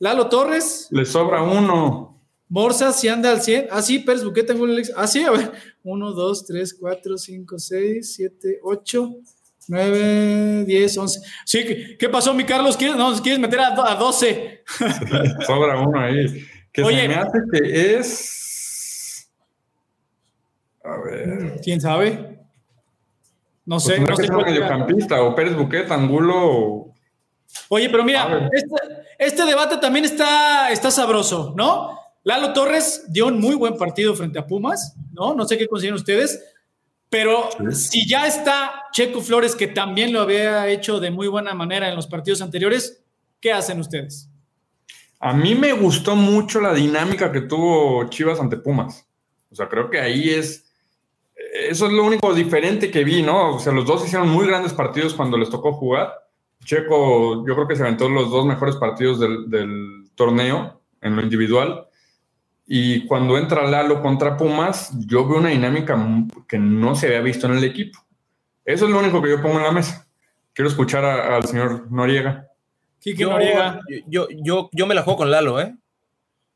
[0.00, 0.88] Lalo Torres.
[0.90, 2.11] Le sobra uno.
[2.52, 3.68] Morsa, si anda al 100.
[3.70, 4.52] Ah, sí, Pérez Buqueta,
[4.94, 5.52] Ah, sí, a ver.
[5.84, 9.10] 1, 2, 3, 4, 5, 6, 7, 8,
[9.68, 11.20] 9, 10, 11.
[11.46, 12.76] Sí, ¿qué pasó, mi Carlos?
[12.76, 14.64] ¿Quieres, no, ¿quieres meter a, a 12?
[15.46, 16.46] sobra uno ahí.
[16.70, 19.30] Que Oye, se me hace que es.
[20.84, 21.58] A ver.
[21.64, 22.38] ¿Quién sabe?
[23.64, 23.98] No pues sé.
[23.98, 24.30] no sé.
[24.30, 26.92] mediocampista o Pérez Buqueta, Angulo.
[27.70, 28.76] Oye, pero mira, este,
[29.18, 32.01] este, debate también está, está sabroso, ¿no?
[32.24, 35.34] Lalo Torres dio un muy buen partido frente a Pumas, ¿no?
[35.34, 36.40] No sé qué consideran ustedes,
[37.12, 41.88] pero si ya está Checo Flores, que también lo había hecho de muy buena manera
[41.88, 43.04] en los partidos anteriores,
[43.40, 44.30] ¿qué hacen ustedes?
[45.20, 49.06] A mí me gustó mucho la dinámica que tuvo Chivas ante Pumas.
[49.50, 50.72] O sea, creo que ahí es.
[51.68, 53.56] Eso es lo único diferente que vi, ¿no?
[53.56, 56.12] O sea, los dos hicieron muy grandes partidos cuando les tocó jugar.
[56.64, 61.22] Checo, yo creo que se aventó los dos mejores partidos del, del torneo en lo
[61.22, 61.88] individual.
[62.66, 65.98] Y cuando entra Lalo contra Pumas, yo veo una dinámica
[66.48, 67.98] que no se había visto en el equipo.
[68.64, 70.06] Eso es lo único que yo pongo en la mesa.
[70.52, 72.48] Quiero escuchar al señor Noriega.
[73.04, 73.80] yo, Noriega.
[74.06, 75.74] Yo, yo, yo, me la juego con Lalo, ¿eh?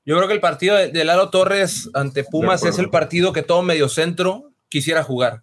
[0.05, 3.63] Yo creo que el partido de, Lalo Torres ante Pumas es el partido que todo
[3.63, 5.43] mediocentro quisiera jugar.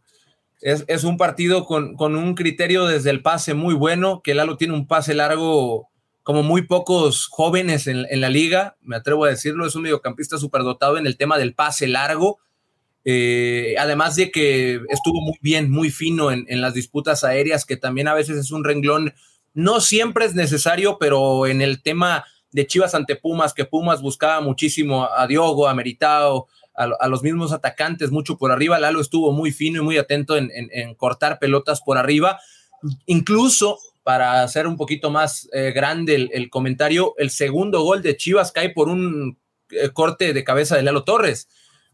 [0.62, 4.56] Es, es un partido con, con, un criterio desde el pase muy bueno, que Lalo
[4.56, 5.90] tiene un pase largo
[6.24, 10.98] como muy pocos jóvenes en, la liga, me atrevo a decirlo, es un mediocampista superdotado
[10.98, 12.40] en el tema del pase largo,
[13.04, 18.08] eh, además de que estuvo muy bien, muy fino en, las disputas aéreas, que también
[18.08, 19.14] a veces es un renglón,
[19.54, 24.40] no siempre es necesario, pero en el tema de Chivas ante Pumas, que Pumas buscaba
[24.40, 29.52] muchísimo a Diogo, a Meritao, a, los mismos atacantes mucho por arriba, Lalo estuvo muy
[29.52, 32.40] fino y muy atento en cortar pelotas por arriba,
[33.06, 38.52] incluso para hacer un poquito más eh, grande el, comentario, el segundo gol de Chivas
[38.52, 39.40] cae por un
[39.72, 41.48] eh, corte de cabeza de Lalo Torres.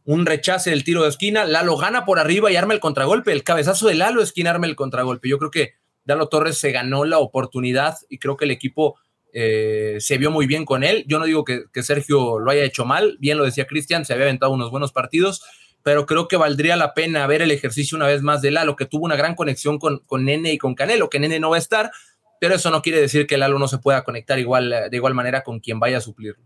[0.06, 3.32] Un rechace del tiro de esquina, Lalo gana por arriba y arma el contragolpe.
[3.32, 5.30] El cabezazo de Lalo esquina arma el contragolpe.
[5.30, 5.74] Yo creo que
[6.06, 9.00] Lalo Torres se ganó la oportunidad y creo que el equipo
[9.32, 11.06] eh, se vio muy bien con él.
[11.08, 14.14] Yo no digo que, que Sergio lo haya hecho mal, bien lo decía Cristian, se
[14.14, 15.44] había aventado unos buenos partidos,
[15.84, 18.86] pero creo que valdría la pena ver el ejercicio una vez más de Lalo, que
[18.86, 21.60] tuvo una gran conexión con, con Nene y con Canelo, que Nene no va a
[21.60, 21.92] estar,
[22.40, 25.44] pero eso no quiere decir que Lalo no se pueda conectar igual, de igual manera
[25.44, 26.44] con quien vaya a suplirlo.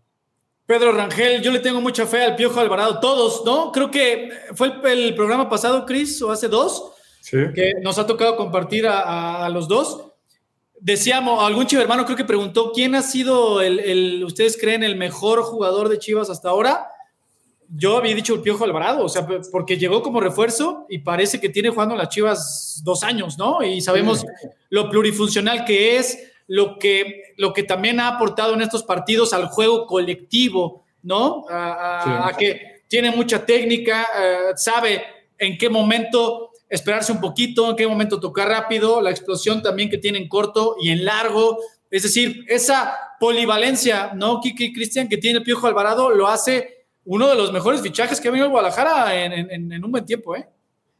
[0.65, 3.71] Pedro Rangel, yo le tengo mucha fe al Piojo Alvarado, todos, ¿no?
[3.71, 6.93] Creo que fue el, programa pasado, Chris, o hace dos,
[7.29, 10.13] que nos ha tocado compartir a, los dos.
[10.79, 15.89] Decíamos, algún chivermano creo que preguntó, ¿quién ha sido el, ustedes creen, el mejor jugador
[15.89, 16.87] de Chivas hasta ahora?
[17.75, 21.49] Yo había dicho el Piojo Alvarado, o sea, porque llegó como refuerzo y parece que
[21.49, 23.63] tiene jugando las Chivas dos años, ¿no?
[23.63, 24.25] Y sabemos
[24.69, 29.47] lo plurifuncional que es, lo que, lo que también ha aportado en estos partidos al
[29.47, 31.45] juego colectivo, ¿no?
[31.49, 35.03] A, que tiene mucha técnica, eh, sabe
[35.39, 39.97] en qué momento esperarse un poquito, en qué momento tocar rápido, la explosión también que
[39.97, 41.57] tiene en corto y en largo.
[41.89, 44.41] Es decir, esa polivalencia, ¿no?
[44.41, 46.72] Kiki Cristian, que tiene el Piojo Alvarado, lo hace
[47.05, 50.47] uno de los mejores fichajes que ha venido Guadalajara en, un buen tiempo, ¿eh?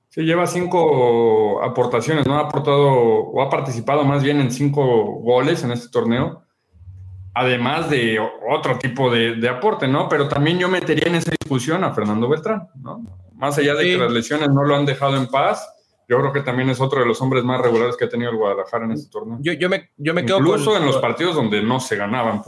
[0.10, 2.38] Sí, lleva cinco aportaciones, ¿no?
[2.38, 4.84] Ha aportado o ha participado más bien en cinco
[5.22, 6.44] goles en este torneo,
[7.34, 10.08] además de otro tipo de, aporte, ¿no?
[10.08, 13.04] Pero también yo metería en esa discusión a Fernando Beltrán, ¿no?
[13.34, 15.68] Más allá de que las lesiones no lo han dejado en paz,
[16.08, 18.38] yo creo que también es otro de los hombres más regulares que ha tenido el
[18.38, 19.40] Guadalajara en este torneo.
[19.42, 22.44] Yo, me, yo me quedo Incluso en los partidos donde no se ganaban.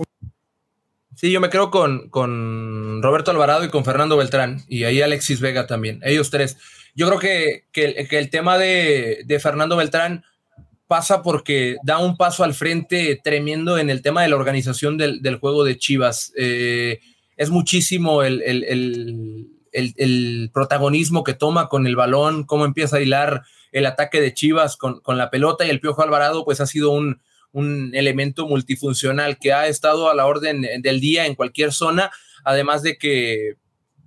[1.15, 5.39] Sí, yo me quedo con, con, Roberto Alvarado y con Fernando Beltrán y ahí Alexis
[5.39, 6.57] Vega también, ellos tres.
[6.93, 10.25] Yo creo que, el tema de, Fernando Beltrán
[10.87, 15.37] pasa porque da un paso al frente tremendo en el tema de la organización del,
[15.37, 16.33] juego de Chivas.
[16.37, 16.99] Eh,
[17.37, 19.49] es muchísimo el, el,
[20.53, 25.01] protagonismo que toma con el balón, cómo empieza a hilar el ataque de Chivas con,
[25.01, 27.21] con la pelota y el Piojo Alvarado pues ha sido un,
[27.55, 32.11] un elemento multifuncional que ha estado a la orden del día en cualquier zona,
[32.43, 33.53] además de que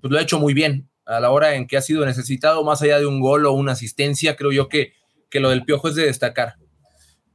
[0.03, 2.83] pues, lo ha hecho muy bien a la hora en que ha sido necesitado, más
[2.83, 4.93] allá de un gol o una asistencia, creo yo que,
[5.31, 6.57] que lo del Piojo es de destacar.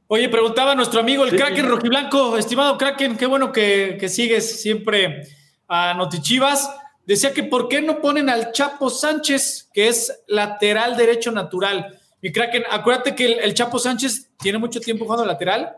[0.06, 5.26] Oye, preguntaba nuestro amigo el Kraken Rojiblanco, estimado Kraken, qué bueno que, que sigues siempre
[5.66, 6.70] a Notichivas.
[7.04, 11.98] Decía que por qué no ponen al Chapo Sánchez, que es lateral derecho natural.
[12.24, 15.76] Mi Kraken, acuérdate que el, Chapo Sánchez tiene mucho tiempo jugando lateral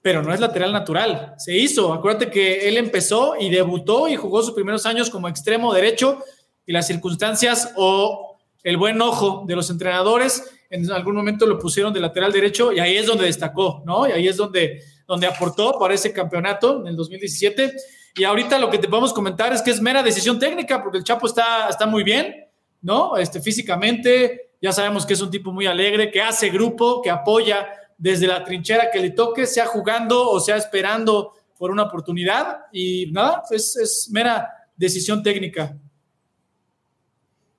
[0.00, 1.34] pero no es lateral natural.
[1.38, 1.92] Se hizo.
[1.92, 6.22] Acuérdate que él empezó y debutó y jugó sus primeros años como extremo derecho
[6.66, 11.92] y las circunstancias o el buen ojo de los entrenadores en algún momento lo pusieron
[11.92, 14.08] de lateral derecho y ahí es donde destacó, ¿no?
[14.08, 17.74] Y ahí es donde, donde aportó para ese campeonato en el 2017.
[18.16, 21.04] Y ahorita lo que te podemos comentar es que es mera decisión técnica, porque el
[21.04, 22.46] Chapo está, está muy bien,
[22.80, 23.18] ¿no?
[23.18, 27.68] Este, físicamente, ya sabemos que es un tipo muy alegre, que hace grupo, que apoya
[27.98, 32.60] desde la trinchera que le toque, sea jugando o sea esperando por una oportunidad.
[32.72, 35.76] Y nada, es, es mera decisión técnica.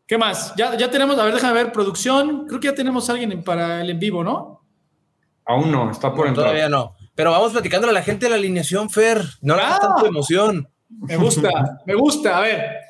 [0.07, 0.55] ¿Qué más?
[0.55, 2.47] Ya, ya tenemos, a ver, déjame ver, producción.
[2.47, 4.61] Creo que ya tenemos a alguien para el en vivo, ¿no?
[5.45, 6.47] Aún no, está por entrar.
[6.47, 6.95] Todavía no.
[7.13, 9.21] Pero vamos platicando a la gente de la alineación, Fer.
[9.43, 10.67] No le ah, tanta emoción.
[10.89, 12.39] Me gusta, me gusta.
[12.39, 12.84] A ver.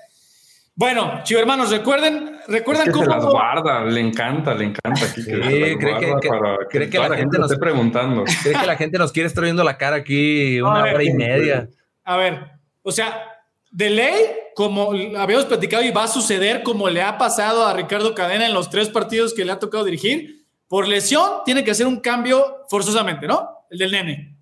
[0.77, 3.05] Bueno, chicos hermanos, recuerden, recuerden cómo.
[3.05, 5.05] Se las guarda, le encanta, le encanta.
[5.05, 8.25] Aquí que sí, cree que, que, la, gente, nos esté preguntando.
[8.43, 11.69] Cree que la gente nos quiere estar viendo la cara aquí una hora y media.
[12.03, 12.51] A ver,
[12.83, 13.23] o sea,
[13.71, 14.13] de ley,
[14.53, 18.53] como habíamos platicado y va a suceder como le ha pasado a Ricardo Cadena en
[18.53, 22.65] los tres partidos que le ha tocado dirigir, por lesión tiene que hacer un cambio
[22.69, 23.65] forzosamente, ¿no?
[23.69, 24.35] El del nene.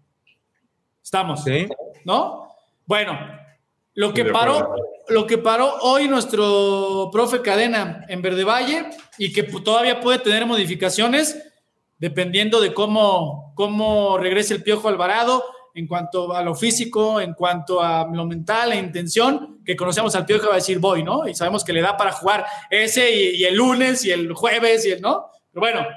[1.03, 1.43] Estamos.
[1.43, 1.67] Sí.
[2.05, 2.47] ¿No?
[2.87, 3.19] Bueno,
[3.95, 4.75] lo que paró,
[5.09, 10.45] lo que paró hoy nuestro profe Cadena en Verde Valle y que todavía puede tener
[10.45, 11.37] modificaciones
[11.97, 15.43] dependiendo de cómo, cómo regrese el Piojo Alvarado
[15.75, 20.25] en cuanto a lo físico, en cuanto a lo mental, la intención, que conocemos al
[20.25, 21.27] Piojo va a decir voy, ¿no?
[21.27, 24.91] Y sabemos que le da para jugar ese y, el lunes y el jueves y
[24.91, 25.31] el, ¿no?
[25.51, 25.87] Pero bueno.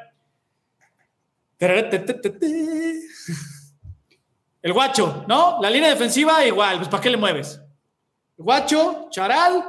[4.62, 5.58] El guacho, ¿no?
[5.60, 7.60] La línea defensiva igual, pues ¿para qué le mueves?
[8.36, 9.64] Guacho, Charal,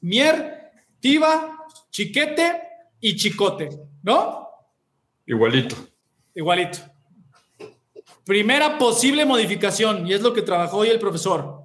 [0.00, 2.62] Mier, Tiva, Chiquete
[3.00, 3.68] y Chicote,
[4.02, 4.48] ¿no?
[5.26, 5.76] Igualito.
[6.34, 6.78] Igualito.
[8.24, 11.64] Primera posible modificación, y es lo que trabajó hoy el profesor.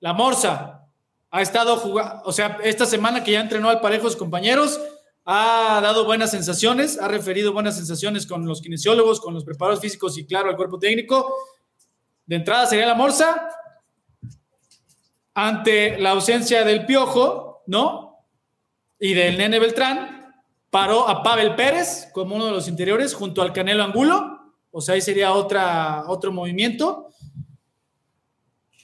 [0.00, 0.86] La Morsa
[1.30, 4.80] ha estado jugando, o sea, esta semana que ya entrenó al parejo sus compañeros,
[5.24, 10.16] ha dado buenas sensaciones, ha referido buenas sensaciones con los kinesiólogos, con los preparadores físicos
[10.16, 11.34] y, claro, al cuerpo técnico.
[12.24, 13.48] De entrada sería la Morsa.
[15.38, 18.24] Ante la ausencia del Piojo, ¿no?
[18.98, 20.34] Y del Nene Beltrán,
[20.70, 24.38] paró a Pavel Pérez como uno de los interiores junto al Canelo Angulo
[24.70, 27.08] o sea, ahí sería otra, otro movimiento.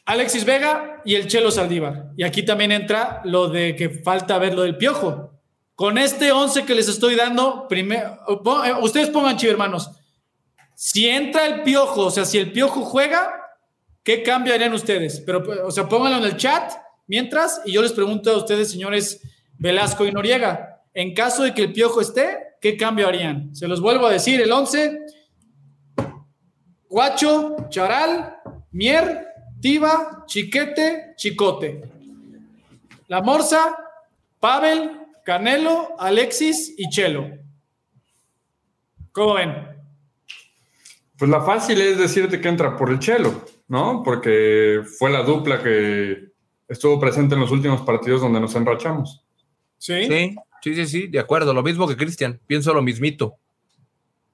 [0.07, 2.11] Alexis Vega y el Chelo Saldívar.
[2.17, 5.31] Y aquí también entra lo de que falta ver lo del piojo.
[5.75, 8.19] Con este 11 que les estoy dando, primero,
[8.65, 9.91] eh, ustedes pongan chivo, hermanos.
[10.75, 13.44] Si entra el piojo, o sea, si el piojo juega,
[14.05, 15.21] ¿qué cambio harían ustedes?
[15.21, 16.73] Pero, o sea, pónganlo en el chat
[17.09, 19.21] mientras y yo les pregunto a ustedes, señores
[19.59, 23.55] Velasco y Noriega, en caso de que el piojo esté, ¿qué cambio harían?
[23.55, 25.01] Se los vuelvo a decir, el 11
[26.95, 28.37] Guacho, Charal,
[28.71, 29.27] Mier,
[29.61, 31.83] Tiva, Chiquete, Chicote.
[33.09, 33.77] La Morsa,
[34.39, 37.37] Pavel, Canelo, Alexis y Chelo.
[39.11, 39.55] ¿Cómo ven?
[41.19, 44.03] Pues la fácil es decirte que entra por el Chelo, ¿no?
[44.05, 46.33] Porque fue la dupla que
[46.69, 49.25] estuvo presente en los últimos partidos donde nos enrachamos.
[49.79, 50.07] Sí.
[50.07, 51.53] Sí, sí, sí, sí, de acuerdo.
[51.53, 52.41] Lo mismo que Cristian.
[52.47, 53.37] Pienso lo mismito.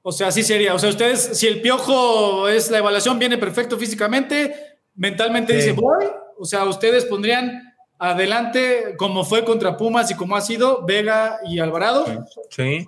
[0.03, 0.75] O sea, así sería.
[0.75, 4.55] O sea, ustedes, si el piojo es la evaluación, viene perfecto físicamente,
[4.95, 6.07] mentalmente dice voy.
[6.39, 11.59] O sea, ustedes pondrían adelante, como fue contra Pumas y como ha sido Vega y
[11.59, 12.07] Alvarado.
[12.49, 12.87] Sí.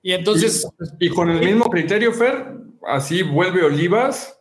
[0.00, 0.66] Y entonces.
[0.98, 2.54] Y, con el mismo criterio, Fer,
[2.86, 4.38] así vuelve Olivas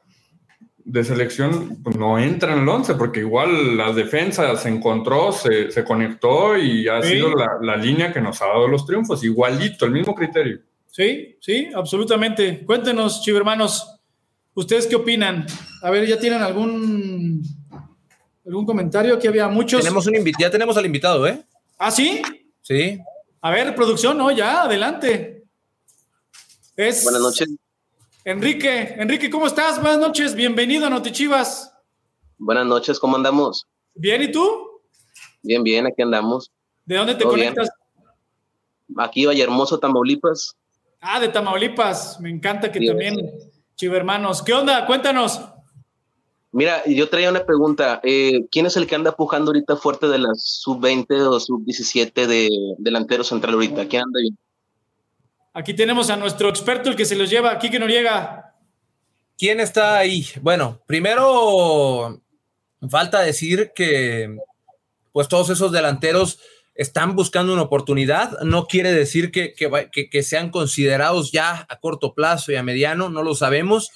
[0.85, 5.83] de selección, pues no entra en el 11, porque igual la defensa se encontró, se,
[5.83, 9.23] conectó y ha sido la, la línea que nos ha dado los triunfos.
[9.23, 10.61] Igualito, el mismo criterio.
[10.91, 12.65] Sí, sí, absolutamente.
[12.65, 13.99] Cuéntenos, chivermanos,
[14.53, 15.45] ¿ustedes qué opinan?
[15.83, 17.41] A ver, ¿ya tienen algún,
[18.45, 19.15] algún comentario?
[19.15, 19.81] Aquí había muchos.
[19.81, 21.41] Tenemos un ya tenemos al invitado, ¿eh?
[21.77, 22.21] ¿Ah, sí?
[22.61, 22.99] Sí.
[23.41, 25.45] A ver, producción, no, ya, adelante.
[26.75, 27.47] Es Buenas noches.
[28.23, 29.81] Enrique, Enrique, ¿cómo estás?
[29.81, 31.73] Buenas noches, bienvenido a Notichivas.
[32.37, 33.65] Buenas noches, ¿cómo andamos?
[33.95, 34.81] Bien, ¿y tú?
[35.41, 36.51] Bien, bien, aquí andamos.
[36.85, 37.69] ¿De dónde te conectas?
[38.95, 40.55] Aquí, Hermoso, Tamaulipas.
[40.99, 42.19] Ah, de Tamaulipas.
[42.19, 43.15] Me encanta que también,
[43.75, 44.43] chivermanos.
[44.43, 44.85] ¿Qué onda?
[44.85, 45.41] Cuéntanos.
[46.51, 48.01] Mira, yo traía una pregunta.
[48.03, 52.49] Eh, ¿Quién es el que anda pujando ahorita fuerte de las sub-20 o sub-17 de
[52.77, 53.87] delantero central ahorita?
[53.87, 54.37] ¿Quién anda bien?
[55.53, 58.55] Aquí tenemos a nuestro experto, el que se los lleva, aquí que no llega.
[59.37, 60.25] ¿Quién está ahí?
[60.41, 62.21] Bueno, primero
[62.89, 64.37] falta decir que
[65.11, 66.39] pues todos esos delanteros
[66.73, 68.39] están buscando una oportunidad.
[68.41, 73.23] No quiere decir que, que, sean considerados ya a corto plazo y a mediano, no
[73.23, 73.91] lo sabemos.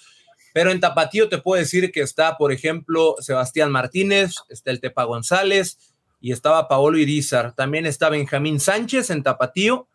[0.53, 5.05] Pero en Tapatío te puedo decir que está, por ejemplo, Sebastián Martínez, está el Tepa
[5.05, 5.77] González
[6.19, 7.53] y estaba Paolo Irizar.
[7.55, 9.87] También está Benjamín Sánchez en Tapatío.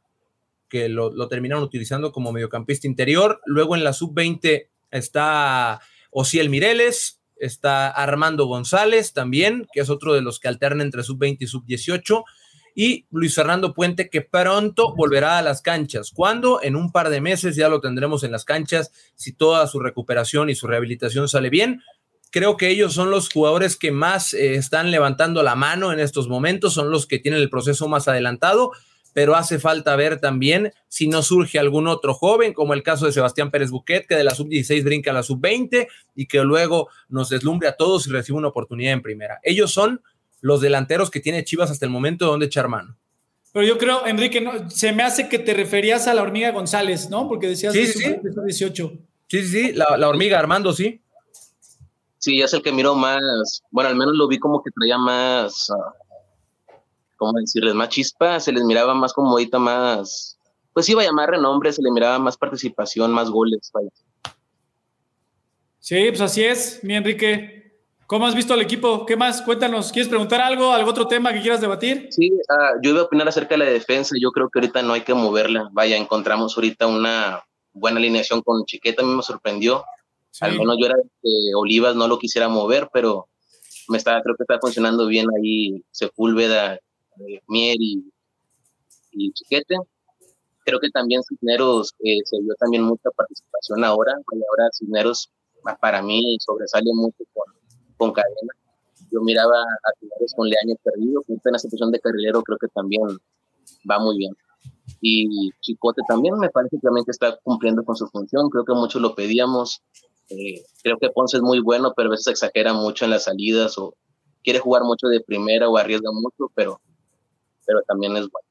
[0.70, 3.42] Que lo, terminaron utilizando como mediocampista interior.
[3.44, 5.80] Luego en la sub-20 está
[6.10, 11.36] Ociel Mireles, está Armando González también, que es otro de los que alterna entre sub-20
[11.40, 12.24] y sub-18
[12.74, 16.12] y Luis Fernando Puente, que pronto volverá a las canchas.
[16.14, 16.62] ¿Cuándo?
[16.62, 20.50] En un par de meses ya lo tendremos en las canchas, si toda su recuperación
[20.50, 21.82] y su rehabilitación sale bien.
[22.30, 26.28] Creo que ellos son los jugadores que más eh, están levantando la mano en estos
[26.28, 28.70] momentos, son los que tienen el proceso más adelantado,
[29.12, 33.12] pero hace falta ver también si no surge algún otro joven, como el caso de
[33.12, 37.28] Sebastián Pérez Buquet, que de la sub-16 brinca a la sub-20 y que luego nos
[37.28, 39.40] deslumbre a todos y recibe una oportunidad en primera.
[39.42, 40.02] Ellos son
[40.40, 42.96] los delanteros que tiene Chivas hasta el momento donde echar mano.
[43.52, 47.10] Pero yo creo, Enrique, no, se me hace que te referías a la hormiga González,
[47.10, 47.28] ¿no?
[47.28, 48.92] Porque decías sí, sí, 18.
[49.26, 51.02] Sí, sí, sí, la, hormiga Armando, sí.
[52.18, 55.70] Sí, es el que miró más, bueno, al menos lo vi como que traía más,
[55.70, 55.74] uh,
[57.20, 57.74] ¿cómo decirles?
[57.74, 60.38] Más chispa, se les miraba más como ahorita más,
[60.72, 63.70] pues iba a llamar renombre, se le miraba más participación, más goles.
[65.78, 67.60] Sí, pues así es, mi Enrique.
[68.06, 69.06] ¿Cómo has visto al equipo?
[69.06, 69.42] ¿Qué más?
[69.42, 69.92] Cuéntanos.
[69.92, 70.72] ¿Quieres preguntar algo?
[70.72, 72.08] ¿Algún otro tema que quieras debatir?
[72.10, 74.16] Sí, uh, yo iba a opinar acerca de la defensa.
[74.20, 75.68] Yo creo que ahorita no hay que moverla.
[75.72, 79.02] Vaya, encontramos ahorita una buena alineación con Chiqueta.
[79.02, 79.84] A mí me sorprendió.
[80.40, 83.28] Al menos yo era que Olivas no lo quisiera mover, pero
[83.88, 86.80] me estaba, creo que está funcionando bien ahí Sepúlveda,
[87.28, 88.12] eh, Mier y,
[89.12, 89.76] y, Chiquete.
[90.64, 94.14] Creo que también Cisneros eh, se dio también mucha participación ahora.
[94.32, 95.30] Y ahora Cisneros,
[95.80, 97.60] para mí, sobresale mucho con
[98.00, 98.52] con cadena.
[99.12, 102.68] Yo miraba a Tigres con Leaño perdido, que en esa posición de carrilero creo que
[102.68, 103.02] también
[103.88, 104.32] va muy bien.
[105.02, 109.02] Y Chicote también me parece que también está cumpliendo con su función, creo que muchos
[109.02, 109.82] lo pedíamos.
[110.30, 113.76] Eh, creo que Ponce es muy bueno, pero a veces exagera mucho en las salidas
[113.78, 113.94] o
[114.42, 116.80] quiere jugar mucho de primera o arriesga mucho, pero,
[117.70, 118.48] pero también es bueno.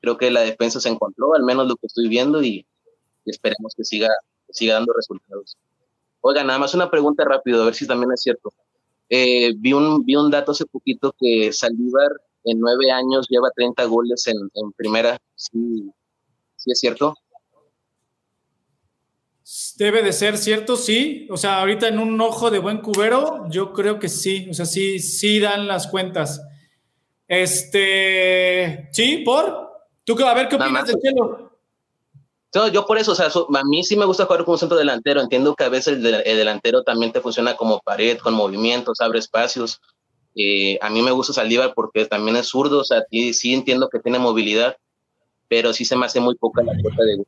[0.00, 2.66] Creo que la defensa se encontró, al menos lo que estoy viendo, y,
[3.26, 4.08] esperemos que siga,
[4.46, 5.58] que siga dando resultados.
[6.22, 8.54] Oiga, nada más una pregunta rápido, a ver si también es cierto.
[9.10, 12.10] Eh, vi, un, vi un dato hace poquito que Saldívar
[12.44, 15.18] en nueve años lleva 30 goles en, en primera.
[15.34, 15.90] Sí,
[16.56, 17.14] sí es cierto.
[19.76, 21.26] Debe de ser cierto, sí.
[21.30, 24.48] O sea, ahorita en un ojo de buen cubero, yo creo que sí.
[24.50, 26.40] O sea, sí, sí dan las cuentas.
[27.28, 29.72] Este, sí, por.
[30.04, 31.50] ¿Tú a ver qué opinas de Chelo?
[32.72, 35.20] yo por eso, o sea, a mí sí me gusta jugar como centro delantero.
[35.20, 39.80] Entiendo que a veces el, delantero también te funciona como pared, con movimientos, abre espacios.
[40.36, 44.00] Eh, a mí me gusta Saldívar porque también es zurdo, o sea, sí, entiendo que
[44.00, 44.76] tiene movilidad,
[45.48, 47.24] pero sí se me hace muy poca la cuota de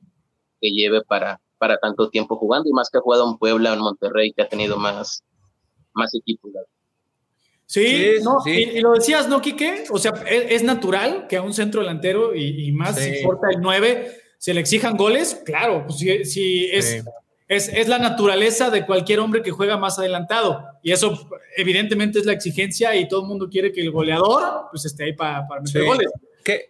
[0.61, 3.81] que lleve para, para tanto tiempo jugando y más que ha jugado en Puebla, en
[3.81, 5.23] Monterrey, que ha tenido más,
[5.93, 6.53] más equipos.
[7.67, 9.85] Sí, no, Y, lo decías, ¿no, Quique?
[9.91, 14.21] O sea, es, natural que a un centro delantero y, más si importa el 9
[14.39, 17.05] se le exijan goles, claro, pues si, es,
[17.49, 20.65] es, la naturaleza de cualquier hombre que juega más adelantado.
[20.83, 24.85] Y eso evidentemente es la exigencia y todo el mundo quiere que el goleador pues
[24.85, 26.09] esté ahí para, meter goles.
[26.45, 26.69] Pero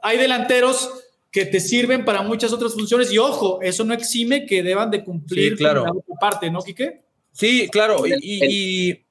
[0.00, 0.90] hay delanteros
[1.32, 5.02] que te sirven para muchas otras funciones y ojo, eso no exime que deban de
[5.02, 5.80] cumplir claro.
[5.80, 7.02] con la otra parte, ¿no, Quique?
[7.32, 8.04] Sí, claro.
[8.06, 9.05] y,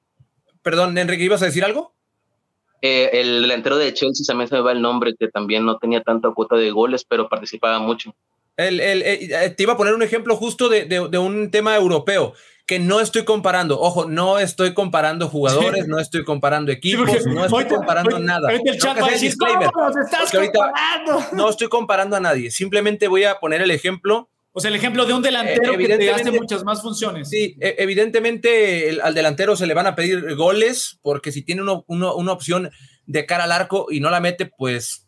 [0.66, 1.94] perdón, Enrique, ¿ibas a decir algo?
[2.82, 6.02] Eh, el delantero de Chelsea también se me va el nombre, que también no tenía
[6.02, 8.16] tanta cuota de goles, pero participaba mucho.
[8.56, 12.32] El, el, eh, te iba a poner un ejemplo justo de, de, un tema europeo,
[12.66, 13.78] que no estoy comparando.
[13.80, 18.48] Ojo, no estoy comparando jugadores, no estoy comparando equipos, no estoy comparando nada.
[21.30, 22.50] no estoy comparando a nadie.
[22.50, 26.10] Simplemente voy a poner el ejemplo o sea, el ejemplo de un delantero que te
[26.10, 27.28] hace muchas más funciones.
[27.28, 32.32] Sí, e, evidentemente al delantero se le van a pedir goles, porque si tiene una
[32.32, 32.70] opción
[33.04, 35.06] de cara al arco y no la mete, pues,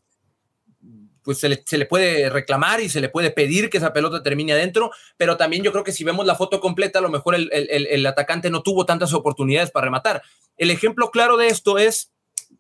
[1.23, 4.91] pues se le, puede reclamar y se le puede pedir que esa pelota termine adentro,
[5.17, 8.05] pero también yo creo que si vemos la foto completa, a lo mejor el, el
[8.05, 10.23] atacante no tuvo tantas oportunidades para rematar.
[10.59, 12.13] El ejemplo claro de esto es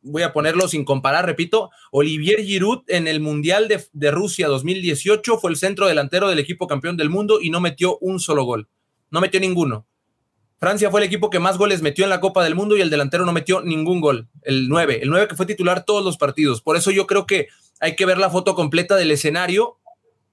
[0.02, 5.50] voy a ponerlo sin comparar, repito, Olivier Giroud en el Mundial de, Rusia 2018 fue
[5.50, 8.68] el centro delantero del equipo campeón del mundo y no metió un solo gol,
[9.10, 9.86] no metió ninguno.
[10.60, 12.90] Francia fue el equipo que más goles metió en la Copa del Mundo y el
[12.90, 16.62] delantero no metió ningún gol, el 9, el 9 que fue titular todos los partidos.
[16.62, 17.48] Por eso yo creo que
[17.80, 19.77] hay que ver la foto completa del escenario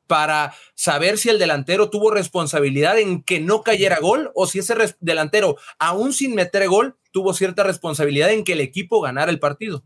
[0.08, 4.76] para saber si el delantero tuvo responsabilidad en que no cayera gol o si ese
[4.99, 9.84] delantero, aún sin meter gol, tuvo cierta responsabilidad en que el equipo ganara el partido.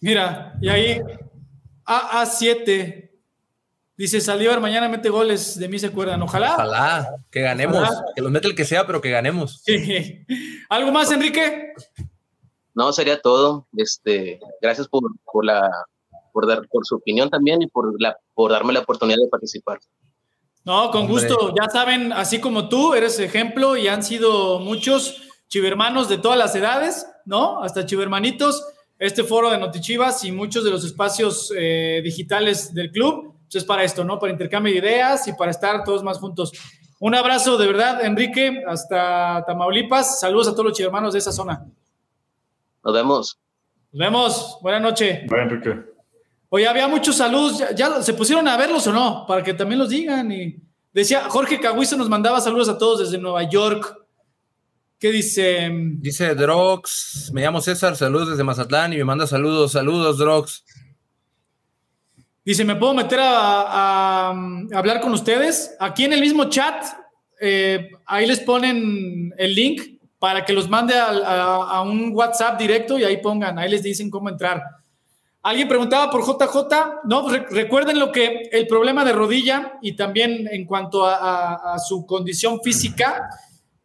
[0.00, 1.00] Mira, y ahí
[1.86, 3.10] AA7
[3.96, 6.20] dice Saldívar mañana mete goles, de mí se acuerdan.
[6.22, 6.54] Ojalá.
[6.54, 9.62] Ojalá, que ganemos, que los mete el que sea, pero que ganemos.
[10.68, 11.72] ¿Algo más, Enrique?
[12.74, 13.68] No, sería todo.
[13.76, 15.70] Este, gracias por, por la
[16.32, 19.78] por, dar, por su opinión también y por, la, por darme la oportunidad de participar.
[20.64, 21.54] No, con gusto.
[21.60, 26.54] Ya saben, así como tú, eres ejemplo y han sido muchos chivermanos de todas las
[26.54, 27.62] edades, ¿no?
[27.62, 28.64] Hasta chivermanitos.
[28.98, 33.64] Este foro de Notichivas y muchos de los espacios eh, digitales del club, pues es
[33.64, 34.20] para esto, ¿no?
[34.20, 36.52] Para intercambio de ideas y para estar todos más juntos.
[37.00, 40.20] Un abrazo de verdad, Enrique, hasta Tamaulipas.
[40.20, 41.66] Saludos a todos los chivermanos de esa zona.
[42.84, 43.38] Nos vemos.
[43.90, 44.58] Nos vemos.
[44.62, 45.26] Buenas noches.
[45.26, 45.91] Bye, Enrique.
[46.54, 49.88] Oye, había muchos saludos, ya, se pusieron a verlos o no, para que también los
[49.88, 50.30] digan.
[50.30, 50.56] Y
[50.92, 53.96] decía, Jorge Caguizo nos mandaba saludos a todos desde Nueva York.
[54.98, 55.70] ¿Qué dice?
[55.72, 60.62] Dice Drox, me llamo César, saludos desde Mazatlán y me manda saludos, saludos Drox.
[62.44, 64.28] Dice, ¿me puedo meter a,
[64.74, 65.74] hablar con ustedes?
[65.80, 66.84] Aquí en el mismo chat,
[67.40, 69.80] eh, ahí les ponen el link
[70.18, 74.28] para que los mande a un WhatsApp directo y ahí pongan, ahí les dicen cómo
[74.28, 74.62] entrar.
[75.42, 77.00] Alguien preguntaba por JJ.
[77.04, 82.60] No, recuerden lo que el problema de rodilla y también en cuanto a, su condición
[82.60, 83.28] física,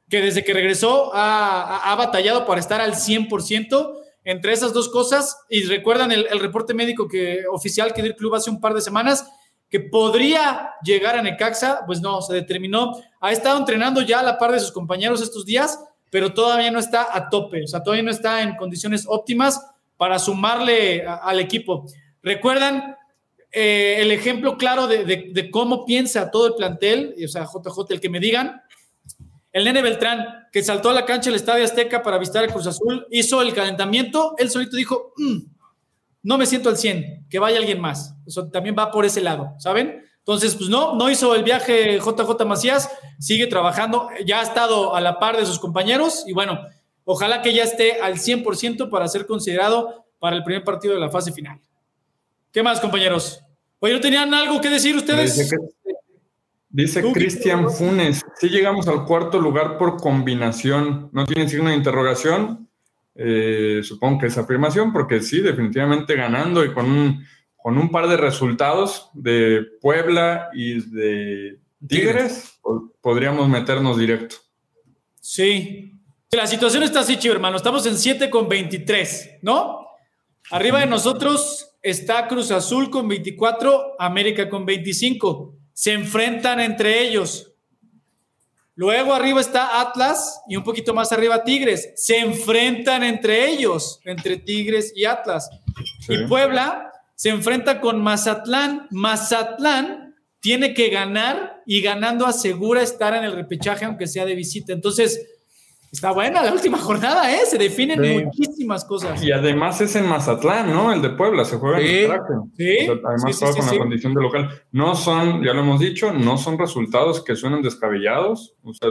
[0.08, 3.94] que desde que regresó ha, batallado para estar al 100%.
[4.24, 8.36] Entre esas dos cosas, y recuerdan el, reporte médico que, oficial que dio el club
[8.36, 9.26] hace un par de semanas,
[9.70, 12.92] que podría llegar a Necaxa, pues no, se determinó.
[13.22, 15.80] Ha estado entrenando ya a la par de sus compañeros estos días,
[16.12, 19.62] pero todavía no está a tope, o sea, todavía no está en condiciones óptimas
[19.98, 21.86] para sumarle al equipo.
[22.22, 22.96] ¿Recuerdan
[23.52, 27.16] eh, el ejemplo claro de, cómo piensa todo el plantel?
[27.24, 28.62] O sea, JJ, el que me digan.
[29.52, 32.68] El nene Beltrán, que saltó a la cancha del Estadio Azteca para visitar a Cruz
[32.68, 35.38] Azul, hizo el calentamiento, él solito dijo, mm,
[36.24, 38.14] no me siento al 100, que vaya alguien más.
[38.52, 40.04] También va por ese lado, ¿saben?
[40.20, 45.02] Entonces, pues no, no hizo el viaje JJ Macías, sigue trabajando, ya ha estado a
[45.02, 46.60] la par de sus compañeros y bueno,
[47.10, 51.10] Ojalá que ya esté al 100% para ser considerado para el primer partido de la
[51.10, 51.58] fase final.
[52.52, 53.42] ¿Qué más, compañeros?
[53.80, 55.56] Oye, ¿no tenían algo que decir ustedes?
[56.68, 62.68] Dice, Cristian Funes, si llegamos al cuarto lugar por combinación, ¿no tiene signo de interrogación?
[63.16, 67.24] Eh, supongo que es afirmación, porque sí, definitivamente ganando y con un,
[67.56, 72.60] con un par de resultados de Puebla y de Tigres,
[73.00, 74.36] podríamos meternos directo.
[75.22, 75.97] Sí,
[76.32, 77.58] la situación está así, chivo, hermano.
[77.58, 79.88] Estamos en 7 con 23, ¿no?
[80.52, 85.56] Arriba de nosotros está Cruz Azul con 24, América con 25.
[85.74, 87.54] Se enfrentan entre ellos.
[88.76, 91.94] Luego arriba está Atlas y un poquito más arriba Tigres.
[91.96, 95.50] Se enfrentan entre ellos, entre Tigres y Atlas.
[96.10, 98.88] Y Puebla se enfrenta con Mazatlán.
[98.92, 104.74] Mazatlán tiene que ganar y ganando asegura estar en el repechaje aunque sea de visita.
[104.74, 105.26] Entonces,
[105.92, 107.40] Está buena la última jornada, ¿eh?
[107.46, 109.24] Se definen muchísimas cosas.
[109.24, 110.92] Y además es en Mazatlán, ¿no?
[110.92, 112.20] El de Puebla, se juega en el
[112.58, 112.88] Sí.
[112.88, 114.62] además juega con la condición de local.
[114.72, 118.56] No son, ya lo hemos dicho, no son resultados que suenan descabellados.
[118.64, 118.90] O sea,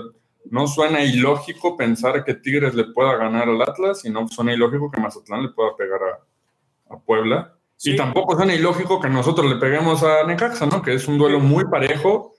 [0.50, 4.90] no suena ilógico pensar que Tigres le pueda ganar al Atlas y no suena ilógico
[4.90, 7.52] que Mazatlán le pueda pegar a, a Puebla.
[7.82, 10.80] Y tampoco suena ilógico que nosotros le peguemos a Necaxa, ¿no?
[10.80, 12.32] Que es un duelo muy parejo.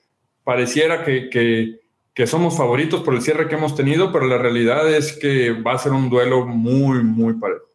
[0.43, 1.80] Pareciera que, que
[2.18, 5.74] que somos favoritos por el cierre que hemos tenido, pero la realidad es que va
[5.74, 7.65] a ser un duelo muy, muy parejo.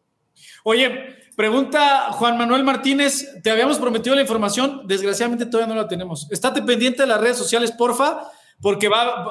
[0.65, 6.29] Oye, pregunta Juan Manuel Martínez, te habíamos prometido la información, desgraciadamente todavía no la tenemos.
[6.29, 8.29] Estate pendiente de las redes sociales, porfa,
[8.59, 9.25] porque va,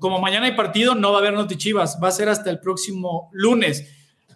[0.00, 3.30] como mañana hay partido, no va a haber notichivas, va a ser hasta el próximo
[3.30, 3.86] lunes.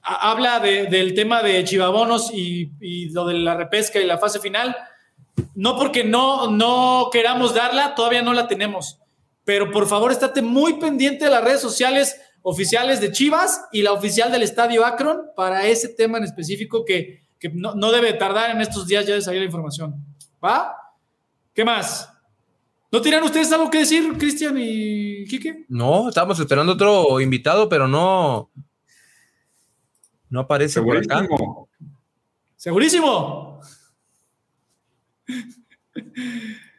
[0.05, 4.77] Habla del tema de chivabonos y, y, lo de la repesca y la fase final.
[5.57, 9.02] No porque no, no queramos darla, todavía no la tenemos
[9.45, 13.93] pero por favor estate muy pendiente de las redes sociales oficiales de Chivas y la
[13.93, 17.23] oficial del Estadio Akron para ese tema en específico que,
[17.53, 19.95] no, debe tardar en estos días ya de salir la información.
[20.45, 20.77] ¿Va?
[21.55, 22.09] ¿Qué más?
[22.91, 25.65] ¿No tienen ustedes algo que decir, Cristian y Quique?
[25.69, 28.51] No, estamos esperando otro invitado, pero no.
[30.29, 31.27] No aparece por acá.
[32.57, 33.61] Segurísimo.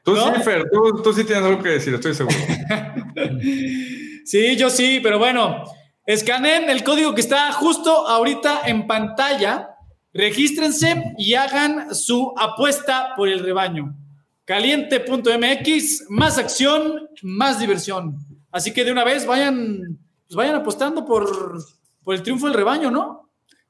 [0.04, 2.36] Tú sí, Fer, tú, sí tienes algo que decir, estoy seguro.
[4.26, 5.64] sí, yo sí, pero bueno,
[6.06, 9.70] escaneen el código que está justo ahorita en pantalla,
[10.14, 13.96] regístrense y hagan su apuesta por el rebaño.
[14.44, 18.18] Caliente.mx, más acción, más diversión.
[18.52, 21.64] Así que de una vez vayan, pues vayan apostando por,
[22.04, 23.23] por el triunfo del rebaño, ¿no?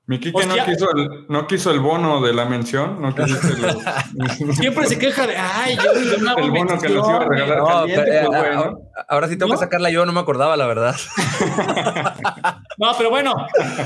[0.06, 3.02] Mi Kike no, quiso el, no quiso el bono de la mención.
[3.02, 3.16] No
[4.54, 7.66] Siempre se queja de, ay, yo, no El bono que nos iba a regalar no,
[7.66, 8.80] caliente, pues, bueno.
[9.08, 10.94] Ahora sí tengo que sacarla yo, no me acordaba, la verdad.
[12.78, 13.34] no, pero bueno,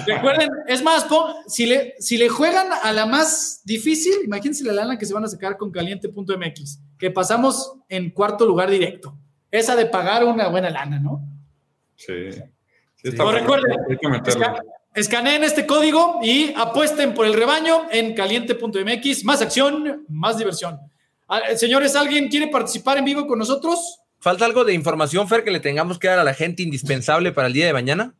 [0.08, 1.06] recuerden, es más,
[1.46, 5.24] si, le, si le juegan a la más difícil, imagínense la lana que se van
[5.24, 9.16] a sacar con caliente.mx, que pasamos en cuarto lugar directo.
[9.52, 11.22] Esa de pagar una buena lana, ¿no?
[11.96, 12.32] Sí.
[12.96, 13.78] sí recuerden,
[14.98, 19.24] Escaneen este código y apuesten por el rebaño en caliente.mx.
[19.26, 20.80] Más acción, más diversión.
[21.28, 24.00] Ah, señores, ¿alguien quiere participar en vivo con nosotros?
[24.20, 27.46] ¿Falta algo de información, Fer, que le tengamos que dar a la gente indispensable para
[27.46, 28.16] el día de mañana?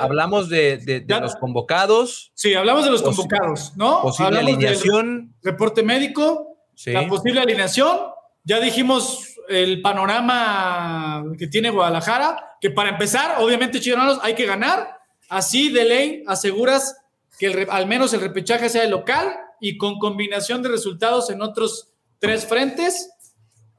[0.00, 2.30] hablamos, de, los convocados.
[2.34, 4.00] Sí, hablamos de los convocados, ¿no?
[4.02, 5.34] Posible alineación.
[5.42, 7.98] Reporte médico, la posible alineación.
[8.44, 14.98] Ya dijimos el panorama que tiene Guadalajara, que para empezar, obviamente, Chivas hay que ganar.
[15.28, 16.96] Así de ley aseguras
[17.38, 21.92] que al menos el repechaje sea el local y con combinación de resultados en otros
[22.18, 23.10] tres frentes,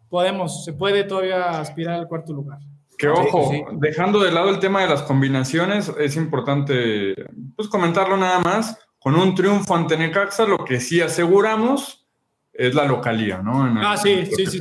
[0.09, 2.59] podemos, se puede todavía aspirar al cuarto lugar.
[2.97, 7.15] Que ojo, dejando de lado el tema de las combinaciones, es importante
[7.55, 8.77] pues, comentarlo nada más.
[8.99, 12.07] Con un triunfo ante Necaxa, lo que sí aseguramos
[12.51, 13.63] es la localía, ¿no?
[13.81, 14.59] ah, sí, sí, sí, sí.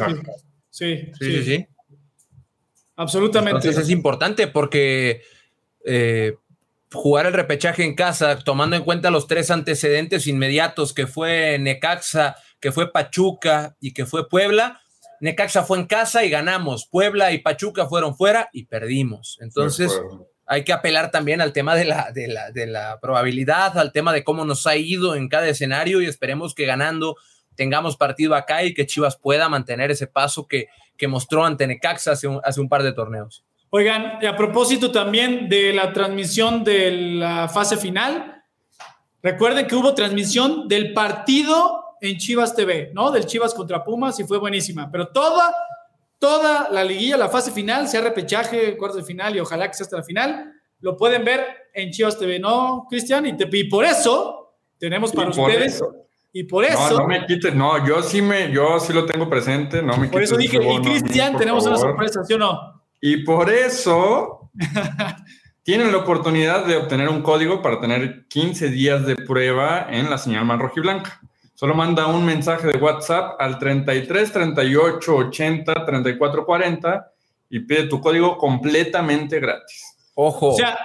[0.76, 1.66] Sí, sí, sí.
[2.96, 3.68] Absolutamente.
[3.68, 5.22] Entonces es importante porque
[5.86, 6.34] eh,
[6.92, 12.36] jugar el repechaje en casa, tomando en cuenta los tres antecedentes inmediatos que fue Necaxa,
[12.60, 14.82] que fue Pachuca y que fue Puebla.
[15.22, 16.86] Necaxa fue en casa y ganamos.
[16.86, 19.38] Puebla y Pachuca fueron fuera y perdimos.
[19.40, 19.98] Entonces
[20.44, 24.12] hay que apelar también al tema de la, de la, de la probabilidad, al tema
[24.12, 27.16] de cómo nos ha ido en cada escenario y esperemos que ganando
[27.56, 32.12] tengamos partido acá y que Chivas pueda mantener ese paso que, que mostró ante Necaxa
[32.12, 33.44] hace un, hace un par de torneos.
[33.70, 38.42] Oigan, a propósito también de la transmisión de la fase final,
[39.22, 43.10] recuerden que hubo transmisión del partido en Chivas TV, ¿no?
[43.10, 45.54] Del Chivas contra Pumas y fue buenísima, pero toda,
[46.18, 49.84] toda la liguilla, la fase final, sea repechaje, cuartos de final y ojalá que sea
[49.84, 51.44] hasta la final, lo pueden ver
[51.74, 53.26] en Chivas TV, ¿no, Cristian?
[53.26, 55.82] Y, y por eso tenemos para ustedes...
[56.32, 56.90] Y por eso.
[56.90, 60.08] No, no me quites, no, yo sí me, yo sí lo tengo presente, no me
[60.08, 62.82] Por eso dije, y Cristian, tenemos una sorpresa, ¿sí o no?
[63.00, 64.50] Y por eso
[65.62, 70.18] tienen la oportunidad de obtener un código para tener 15 días de prueba en la
[70.18, 71.20] señal más blanca.
[71.54, 77.12] Solo manda un mensaje de WhatsApp al 33 38 80 34 40
[77.48, 79.96] y pide tu código completamente gratis.
[80.14, 80.48] Ojo.
[80.48, 80.78] O sea,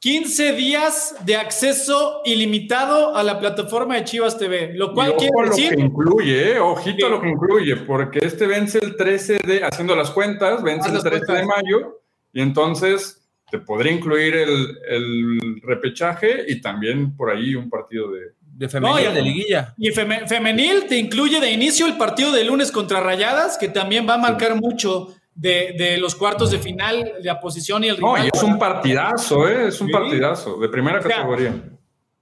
[0.00, 5.70] 15 días de acceso ilimitado a la plataforma de Chivas TV, lo cual quiere decir...
[5.70, 9.96] Lo que incluye, eh, ojito lo que incluye, porque este vence el 13 de, haciendo
[9.96, 16.60] las cuentas, vence el 13 de mayo, y entonces te podría incluir el, repechaje y
[16.60, 18.36] también por ahí un partido de...
[18.40, 19.74] De femenil, de liguilla.
[19.76, 24.14] Y femenil te incluye de inicio el partido de lunes contra Rayadas, que también va
[24.14, 28.22] a marcar mucho de, los cuartos de final, la posición y el rival.
[28.22, 29.68] No, es un partidazo, ¿eh?
[29.68, 31.54] es un partidazo de primera categoría.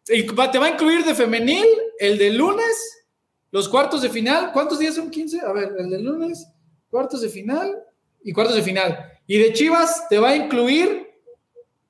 [0.08, 1.66] Y te va a incluir de femenil
[1.98, 3.06] el de lunes,
[3.50, 4.50] los cuartos de final.
[4.52, 5.40] ¿Cuántos días son 15?
[5.40, 6.46] A ver, el de lunes,
[6.90, 7.74] cuartos de final
[8.22, 9.12] y cuartos de final.
[9.26, 11.08] Y de Chivas te va a incluir,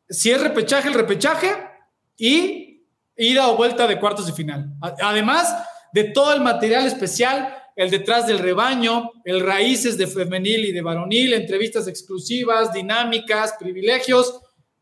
[0.09, 1.51] si es repechaje, el repechaje
[2.17, 4.73] y ida o vuelta de cuartos de final.
[4.81, 5.57] Además
[5.93, 10.83] de todo el material especial el detrás del rebaño, el raíces de femenil y de
[10.83, 14.41] varonil, entrevistas exclusivas, dinámicas, privilegios.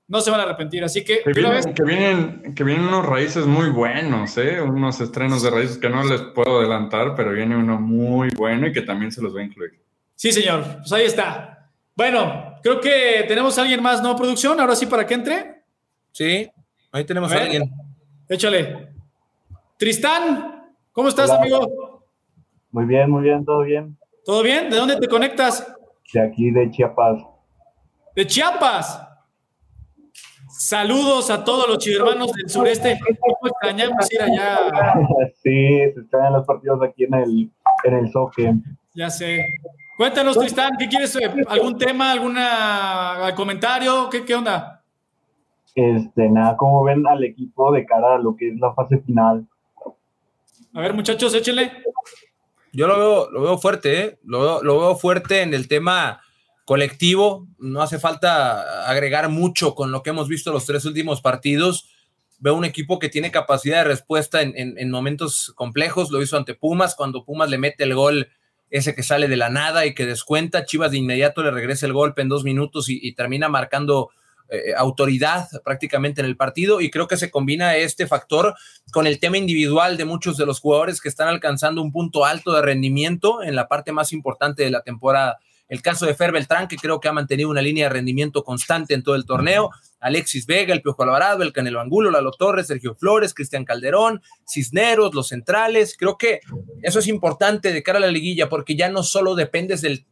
[0.09, 1.23] No se van a arrepentir, así que...
[1.23, 4.61] Que vienen, que vienen, unos raíces muy buenos, ¿eh?
[4.61, 8.73] unos estrenos de raíces que no les puedo adelantar, pero viene uno muy bueno y
[8.73, 9.81] que también se los va a incluir.
[10.15, 11.71] Sí, señor, pues ahí está.
[11.95, 14.61] Bueno, creo que tenemos a alguien más, ¿no, producción?
[14.61, 15.65] Ahora sí, para que entre.
[16.11, 16.51] Sí,
[16.91, 17.71] ahí tenemos a, alguien.
[18.29, 18.93] Échale.
[19.79, 21.82] Tristán, ¿cómo estás, amigo?
[22.73, 23.97] Muy bien, muy bien, todo bien.
[24.25, 24.71] ¿Todo bien?
[24.71, 25.77] ¿De dónde te conectas?
[26.13, 27.23] De aquí, de Chiapas.
[28.17, 29.09] ¿De Chiapas?
[30.49, 32.99] Saludos a todos los chivermanos del sureste.
[33.21, 34.59] ¿Cómo extrañamos ir allá?
[35.43, 37.51] Sí, se extrañan los partidos aquí en el,
[37.85, 38.55] en el Soque.
[38.95, 39.45] Ya sé.
[39.97, 41.15] Cuéntanos, Tristán, ¿qué quieres?
[41.17, 42.37] Eh, ¿Algún tema, algún
[43.35, 44.09] comentario?
[44.09, 44.83] ¿Qué, ¿Qué onda?
[45.75, 49.47] Este, nada, ¿cómo ven al equipo de cara a lo que es la fase final?
[50.75, 51.71] A ver, muchachos, échenle.
[52.73, 54.19] Yo lo veo, lo veo fuerte, ¿eh?
[54.25, 56.23] lo, veo, fuerte en el tema
[56.65, 57.47] colectivo.
[57.59, 61.91] No hace falta agregar mucho con lo que hemos visto los tres últimos partidos.
[62.39, 66.11] Veo un equipo que tiene capacidad de respuesta en, momentos complejos.
[66.11, 68.31] Lo hizo ante Pumas, cuando Pumas le mete el gol,
[68.71, 70.65] ese que sale de la nada y que descuenta.
[70.65, 74.11] Chivas de inmediato le regresa el golpe en dos minutos y, termina marcando
[74.49, 78.55] eh, autoridad prácticamente en el partido y creo que se combina este factor
[78.93, 82.53] con el tema individual de muchos de los jugadores que están alcanzando un punto alto
[82.53, 85.39] de rendimiento en la parte más importante de la temporada.
[85.73, 88.93] El caso de Fer Beltrán, que creo que ha mantenido una línea de rendimiento constante
[88.93, 89.71] en todo el torneo.
[90.01, 95.15] Alexis Vega, el Piojo Alvarado, el Canelo Angulo, Lalo Torres, Sergio Flores, Cristian Calderón, Cisneros,
[95.15, 95.97] los centrales.
[95.99, 96.41] Creo que
[96.83, 100.05] eso es importante de cara a la liguilla porque ya no solo dependes del...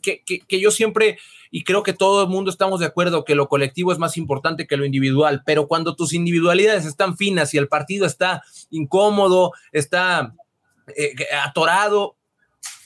[0.00, 1.18] Que, que yo siempre
[1.50, 4.66] y creo que todo el mundo estamos de acuerdo que lo colectivo es más importante
[4.66, 10.34] que lo individual, pero cuando tus individualidades están finas y el partido está incómodo, está
[10.96, 12.16] eh, atorado,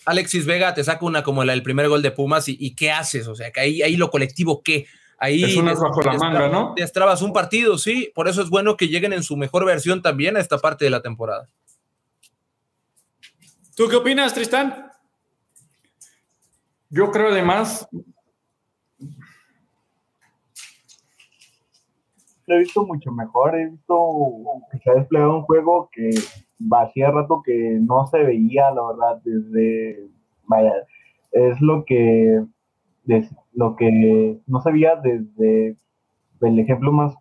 [0.04, 3.28] Alexis Vega te saca una como la del primer gol de Pumas y, ¿qué haces?
[3.28, 4.86] O sea, que ahí, ahí lo colectivo, ¿qué?
[5.18, 6.74] Ahí es una bajo la manga, ¿no?
[6.74, 10.02] Te estrabas un partido, sí, por eso es bueno que lleguen en su mejor versión
[10.02, 11.48] también a esta parte de la temporada.
[13.76, 14.91] ¿Tú qué opinas, Tristán?
[16.94, 17.88] Yo creo además,
[22.46, 26.10] lo he visto mucho mejor, he visto que se ha desplegado un juego que
[26.70, 30.06] hacía rato que no se veía, la verdad, desde,
[30.44, 30.74] vaya,
[31.30, 32.44] es lo que,
[33.54, 35.78] lo que no se veía desde
[36.42, 37.14] el ejemplo más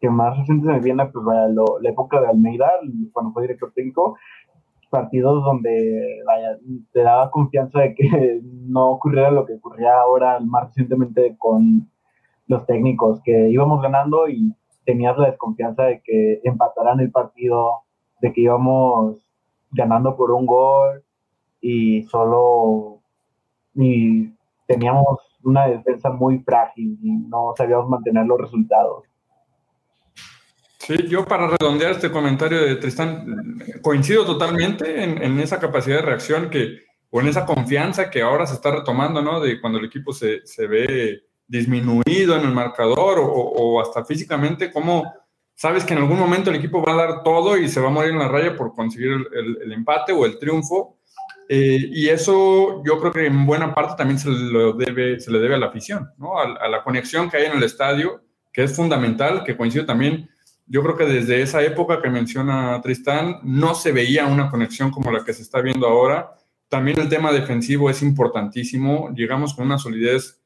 [0.00, 2.70] que más reciente se me viene, pues vaya, la época de Almeida,
[3.12, 4.16] cuando fue director técnico,
[4.94, 6.22] partidos donde
[6.92, 11.90] te daba confianza de que no ocurriera lo que ocurría ahora más recientemente con
[12.46, 17.80] los técnicos, que íbamos ganando y tenías la desconfianza de que empataran el partido,
[18.20, 19.18] de que íbamos
[19.72, 21.02] ganando por un gol
[21.60, 23.00] y solo
[23.74, 24.30] y
[24.68, 29.02] teníamos una defensa muy frágil y no sabíamos mantener los resultados.
[30.86, 36.02] Sí, yo para redondear este comentario de Tristán, coincido totalmente en, en, esa capacidad de
[36.02, 39.40] reacción que, o en esa confianza que ahora se está retomando, ¿no?
[39.40, 45.12] De cuando el equipo se, se ve disminuido en el marcador o, hasta físicamente, como
[45.54, 47.92] sabes que en algún momento el equipo va a dar todo y se va a
[47.92, 50.98] morir en la raya por conseguir el, empate o el triunfo.
[51.48, 55.38] Eh, y eso yo creo que en buena parte también se, lo debe, se le
[55.38, 56.38] debe a la afición, ¿no?
[56.38, 60.30] a, la conexión que hay en el estadio, que es fundamental, que coincide también,
[60.66, 65.10] yo creo que desde esa época que menciona Tristán, no se veía una conexión como
[65.10, 66.34] la que se está viendo ahora.
[66.68, 70.40] También el tema defensivo es importantísimo, llegamos con una solidez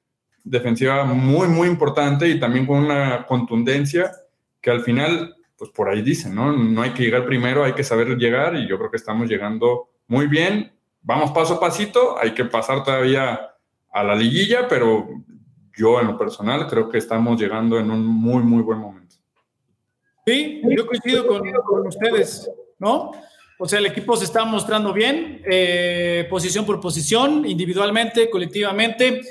[0.44, 4.12] defensiva muy, muy importante y también con una contundencia
[4.60, 6.52] que al final, pues por ahí dicen, ¿no?
[6.52, 9.90] No hay que llegar primero, hay que saber llegar y yo creo que estamos llegando
[10.08, 10.72] muy bien.
[11.02, 13.40] Vamos paso a pasito, hay que pasar todavía
[13.92, 15.08] a la liguilla, pero
[15.76, 19.16] yo en lo personal creo que estamos llegando en un muy, muy buen momento.
[20.28, 23.12] Sí, yo coincido con, ustedes, ¿no?
[23.58, 29.22] O sea, el equipo se está mostrando bien, eh, posición por posición, individualmente, colectivamente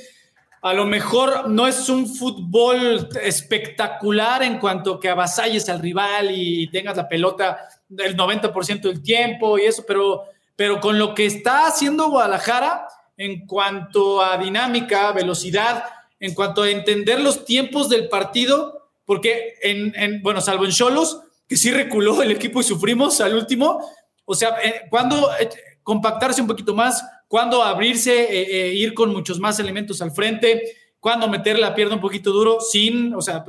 [0.62, 6.68] a lo mejor no es un fútbol espectacular en cuanto que avasalles al rival y
[6.72, 10.26] tengas la pelota el 90% del tiempo y eso, pero,
[10.56, 12.88] pero con lo que está haciendo Guadalajara
[13.18, 15.84] en cuanto a dinámica, velocidad,
[16.20, 18.77] en cuanto a entender los tiempos del partido,
[19.08, 23.84] porque en, bueno, salvo en Cholos, que sí reculó el equipo y sufrimos al último,
[24.26, 25.50] o sea, eh, cuando eh,
[25.82, 30.64] compactarse un poquito más, cuándo abrirse, eh, eh, ir con muchos más elementos al frente,
[31.00, 33.46] cuándo meter la pierna un poquito duro, sin, o sea,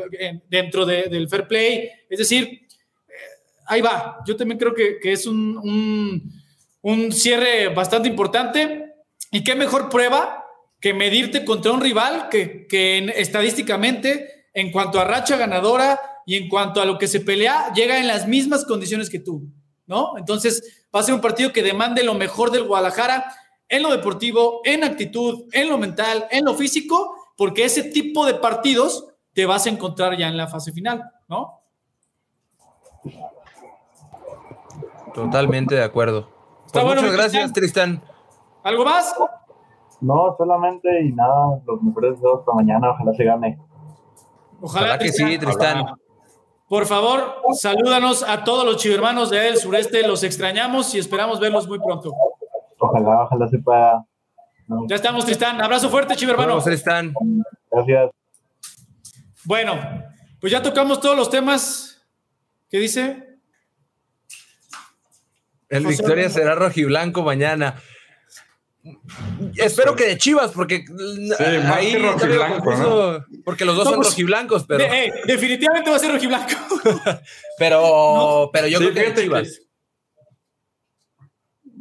[0.49, 1.91] dentro del fair play.
[2.09, 2.67] Es decir,
[3.09, 3.13] eh,
[3.67, 4.19] ahí va.
[4.27, 6.31] Yo también creo que, es un,
[6.83, 8.85] un, cierre bastante importante.
[9.31, 10.45] Y qué mejor prueba
[10.81, 16.49] que medirte contra un rival que, que estadísticamente, en cuanto a racha ganadora y en
[16.49, 19.49] cuanto a lo que se pelea, llega en las mismas condiciones que tú,
[19.87, 20.19] ¿no?
[20.19, 23.33] Entonces, va a ser un partido que demande lo mejor del Guadalajara
[23.69, 28.35] en lo deportivo, en actitud, en lo mental, en lo físico, porque ese tipo de
[28.35, 31.61] partidos te vas a encontrar ya en la fase final, ¿no?
[35.15, 36.29] Totalmente de acuerdo.
[36.73, 38.03] Pues muchas gracias, Tristán.
[38.63, 39.15] ¿Algo más?
[40.01, 43.59] No, solamente y nada, los mejores dos para mañana, ojalá se gane.
[44.61, 45.85] Ojalá, que sí, Tristán.
[46.69, 51.67] Por favor, salúdanos a todos los chivermanos de El Sureste, los extrañamos y esperamos verlos
[51.67, 52.13] muy pronto.
[52.79, 54.05] Ojalá, ojalá se pueda.
[54.87, 55.61] Ya estamos, Tristán.
[55.61, 56.61] Abrazo fuerte, chivo hermano.
[56.63, 57.15] Tristán.
[57.71, 58.11] Gracias.
[59.45, 59.79] Bueno,
[60.41, 62.07] pues ya tocamos todos los temas.
[62.69, 63.39] ¿Qué dice?
[65.71, 67.77] El Victoria será rojiblanco mañana.
[69.57, 70.85] Espero que de Chivas, porque
[71.67, 73.27] ahí rojiblanco, ¿no?
[73.45, 76.55] porque los dos son pues, rojiblancos, pero eh, definitivamente va a ser rojiblanco.
[77.59, 79.61] pero, pero yo creo que de Chivas.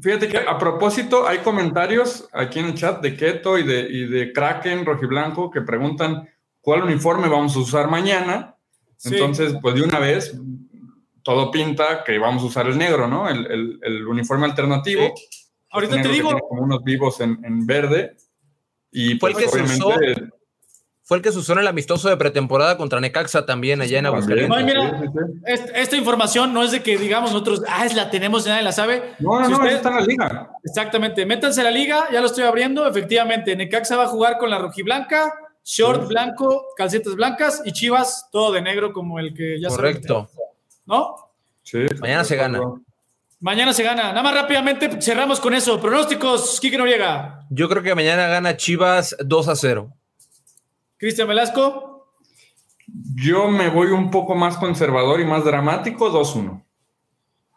[0.02, 4.06] Fíjate que a propósito, hay comentarios aquí en el chat de Keto y de, y
[4.08, 6.28] de Kraken Rojiblanco que preguntan
[6.68, 8.58] ¿cuál uniforme vamos a usar mañana?
[9.06, 10.38] Entonces, pues de una vez,
[11.24, 13.30] todo pinta que vamos a usar el negro, ¿no?
[13.30, 15.14] El, el, uniforme alternativo.
[15.70, 16.38] Ahorita te digo.
[16.40, 18.16] Como unos vivos en, en verde.
[18.92, 20.32] Y pues, que obviamente
[21.08, 24.08] fue el que se usó en el amistoso de pretemporada contra Necaxa también allá en
[24.08, 24.66] Aguascalientes.
[24.66, 25.02] mira,
[25.46, 28.74] esta información no es de que digamos nosotros, ah, es la tenemos y nadie la
[28.74, 29.16] sabe.
[29.20, 30.52] No, no, no, está en la liga.
[30.66, 32.86] Exactamente, métanse a la liga, ya lo estoy abriendo.
[32.86, 38.52] Efectivamente, Necaxa va a jugar con la rojiblanca, short blanco, calcetas blancas y Chivas todo
[38.52, 40.30] de negro como el que ya Correcto.
[40.86, 41.16] ¿No?
[41.64, 41.86] Sí.
[42.02, 42.60] Mañana se gana.
[43.40, 44.10] Mañana se gana.
[44.10, 45.80] Nada más rápidamente cerramos con eso.
[45.80, 47.46] Pronósticos, Kike Noriega.
[47.50, 49.94] Yo creo que mañana gana Chivas 2 a 0.
[50.98, 52.16] Cristian Velasco.
[53.16, 56.64] Yo me voy un poco más conservador y más dramático, 2-1.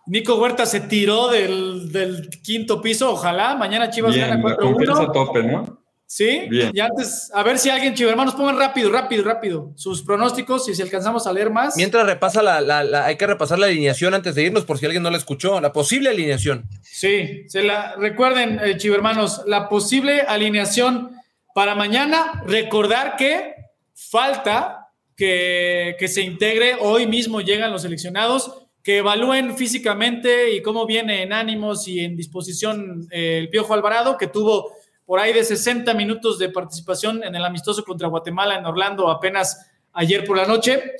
[0.06, 3.54] Nico Huerta se tiró del, quinto piso, ojalá.
[3.54, 5.12] Mañana Chivas gana 4-1.
[5.12, 5.79] tope, ¿no?
[6.12, 6.72] Sí, Bien.
[6.74, 10.74] y antes, a ver si alguien, Chivas, hermanos, pongan rápido, rápido, rápido sus pronósticos y
[10.74, 11.76] si alcanzamos a leer más.
[11.76, 15.10] Mientras repasa la, hay que repasar la alineación antes de irnos, por si alguien no
[15.12, 16.68] la escuchó, la posible alineación.
[16.82, 21.12] Sí, se la recuerden, eh, hermanos, la posible alineación
[21.54, 23.54] para mañana, recordar que
[23.94, 31.22] falta que, se integre, hoy mismo llegan los seleccionados, que evalúen físicamente y cómo viene
[31.22, 34.72] en ánimos y en disposición eh, el Piojo Alvarado, que tuvo
[35.10, 39.68] por ahí de 60 minutos de participación en el amistoso contra Guatemala en Orlando apenas
[39.92, 40.92] ayer por la noche.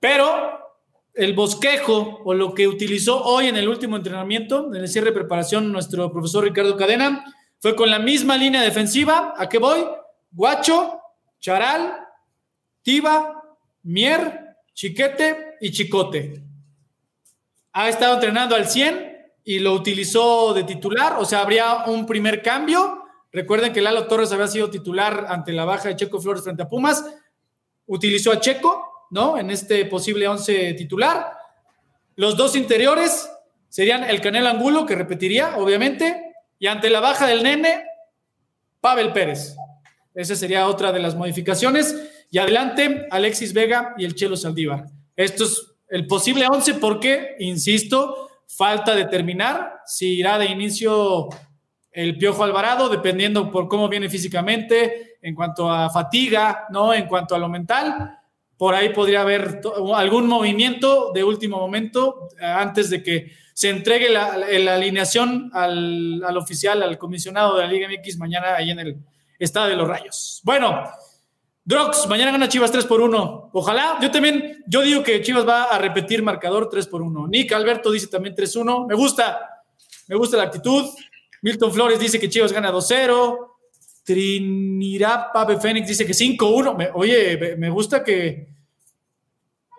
[0.00, 0.58] Pero
[1.12, 5.16] el bosquejo o lo que utilizó hoy en el último entrenamiento, en el cierre de
[5.16, 7.26] preparación, nuestro profesor Ricardo Cadena,
[7.60, 9.34] fue con la misma línea defensiva.
[9.36, 9.84] ¿A qué voy?
[10.30, 10.98] Guacho,
[11.38, 11.94] Charal,
[12.80, 13.42] Tiba,
[13.82, 16.42] Mier, Chiquete y Chicote.
[17.74, 19.14] Ha estado entrenando al 100
[19.44, 23.02] y lo utilizó de titular, o sea, habría un primer cambio.
[23.36, 26.70] Recuerden que Lalo Torres había sido titular ante la baja de Checo Flores frente a
[26.70, 27.04] Pumas.
[27.84, 29.36] Utilizó a Checo, ¿no?
[29.36, 31.32] En este posible 11 titular.
[32.14, 33.28] Los dos interiores
[33.68, 37.84] serían el Canel Angulo, que repetiría, obviamente, y ante la baja del nene,
[38.80, 39.54] Pavel Pérez.
[40.14, 41.94] Esa sería otra de las modificaciones.
[42.30, 44.86] Y adelante, Alexis Vega y el Chelo Saldívar.
[45.14, 51.28] Esto es el posible 11 porque, insisto, falta determinar si irá de inicio
[51.96, 56.92] el Piojo Alvarado, dependiendo por cómo viene físicamente, en cuanto a fatiga, ¿no?
[56.92, 58.18] En cuanto a lo mental.
[58.58, 59.62] Por ahí podría haber
[59.94, 64.34] algún movimiento de último momento eh, antes de que se entregue la,
[64.74, 68.96] alineación al, oficial, al comisionado de la Liga MX mañana ahí en el
[69.38, 70.42] Estado de los Rayos.
[70.44, 70.84] Bueno,
[71.64, 73.50] Drox, mañana gana Chivas 3 por 1.
[73.54, 77.26] Ojalá, yo también, yo digo que Chivas va a repetir marcador 3 por 1.
[77.28, 78.86] Nick Alberto dice también 3-1.
[78.86, 79.64] Me gusta,
[80.08, 80.84] me gusta la actitud.
[81.42, 83.38] Milton Flores dice que Chivas gana 2-0.
[84.04, 86.92] Trinidad Pape Fénix dice que 5-1.
[86.94, 88.48] Oye, me gusta que,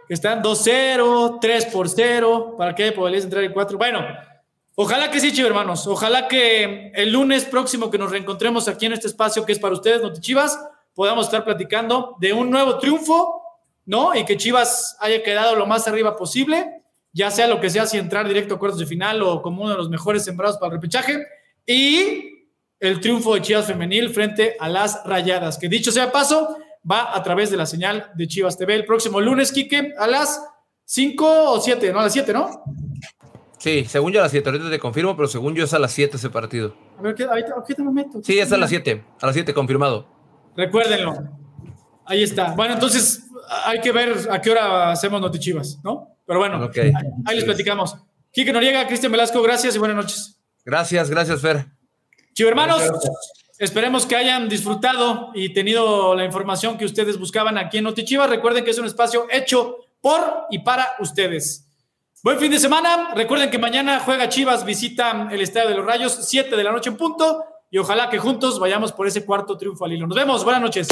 [0.09, 3.77] están 2-0, 3 por 0, ¿para qué podrías entrar en 4?
[3.77, 4.05] Bueno,
[4.75, 8.93] ojalá que sí, chivo hermanos, ojalá que el lunes próximo que nos reencontremos aquí en
[8.93, 10.57] este espacio que es para ustedes, Chivas,
[10.93, 13.41] podamos estar platicando de un nuevo triunfo,
[13.85, 14.15] ¿no?
[14.15, 17.97] Y que Chivas haya quedado lo más arriba posible, ya sea lo que sea, si
[17.97, 20.81] entrar directo a cuartos de final o como uno de los mejores sembrados para el
[20.81, 21.25] repechaje,
[21.67, 22.47] y
[22.79, 26.57] el triunfo de Chivas femenil frente a las Rayadas, que dicho sea paso,
[26.89, 30.41] va a través de la señal de Chivas TV el próximo lunes, Quique, a las
[30.85, 32.63] 5 o 7, no a las 7, ¿no?
[33.59, 35.91] Sí, según yo a las 7, ahorita te confirmo, pero según yo es a las
[35.91, 36.75] 7 ese partido.
[36.97, 37.27] A ver, ¿qué,
[37.67, 38.21] ¿qué te meto?
[38.23, 40.07] Sí, es a las 7, a las 7, confirmado.
[40.55, 41.15] Recuérdenlo.
[42.05, 42.53] Ahí está.
[42.53, 43.27] Bueno, entonces
[43.65, 46.15] hay que ver a qué hora hacemos Notichivas, ¿no?
[46.25, 46.69] Pero bueno,
[47.25, 47.97] ahí, les platicamos.
[48.31, 50.36] Quique Noriega, Cristian Velasco, gracias y buenas noches.
[50.67, 51.65] Gracias, gracias, Fer.
[52.33, 52.83] Chivo hermanos.
[53.57, 58.29] Esperemos que hayan disfrutado y tenido la información que ustedes buscaban aquí en Notichivas.
[58.29, 61.65] Recuerden que es un espacio hecho por y para ustedes.
[62.21, 63.13] Buen fin de semana.
[63.15, 66.89] Recuerden que mañana juega Chivas, visita el Estadio de los Rayos, 7 de la noche
[66.89, 67.45] en punto.
[67.71, 70.05] Y ojalá que juntos vayamos por ese cuarto triunfo al hilo.
[70.05, 70.43] Nos vemos.
[70.43, 70.89] Buenas noches.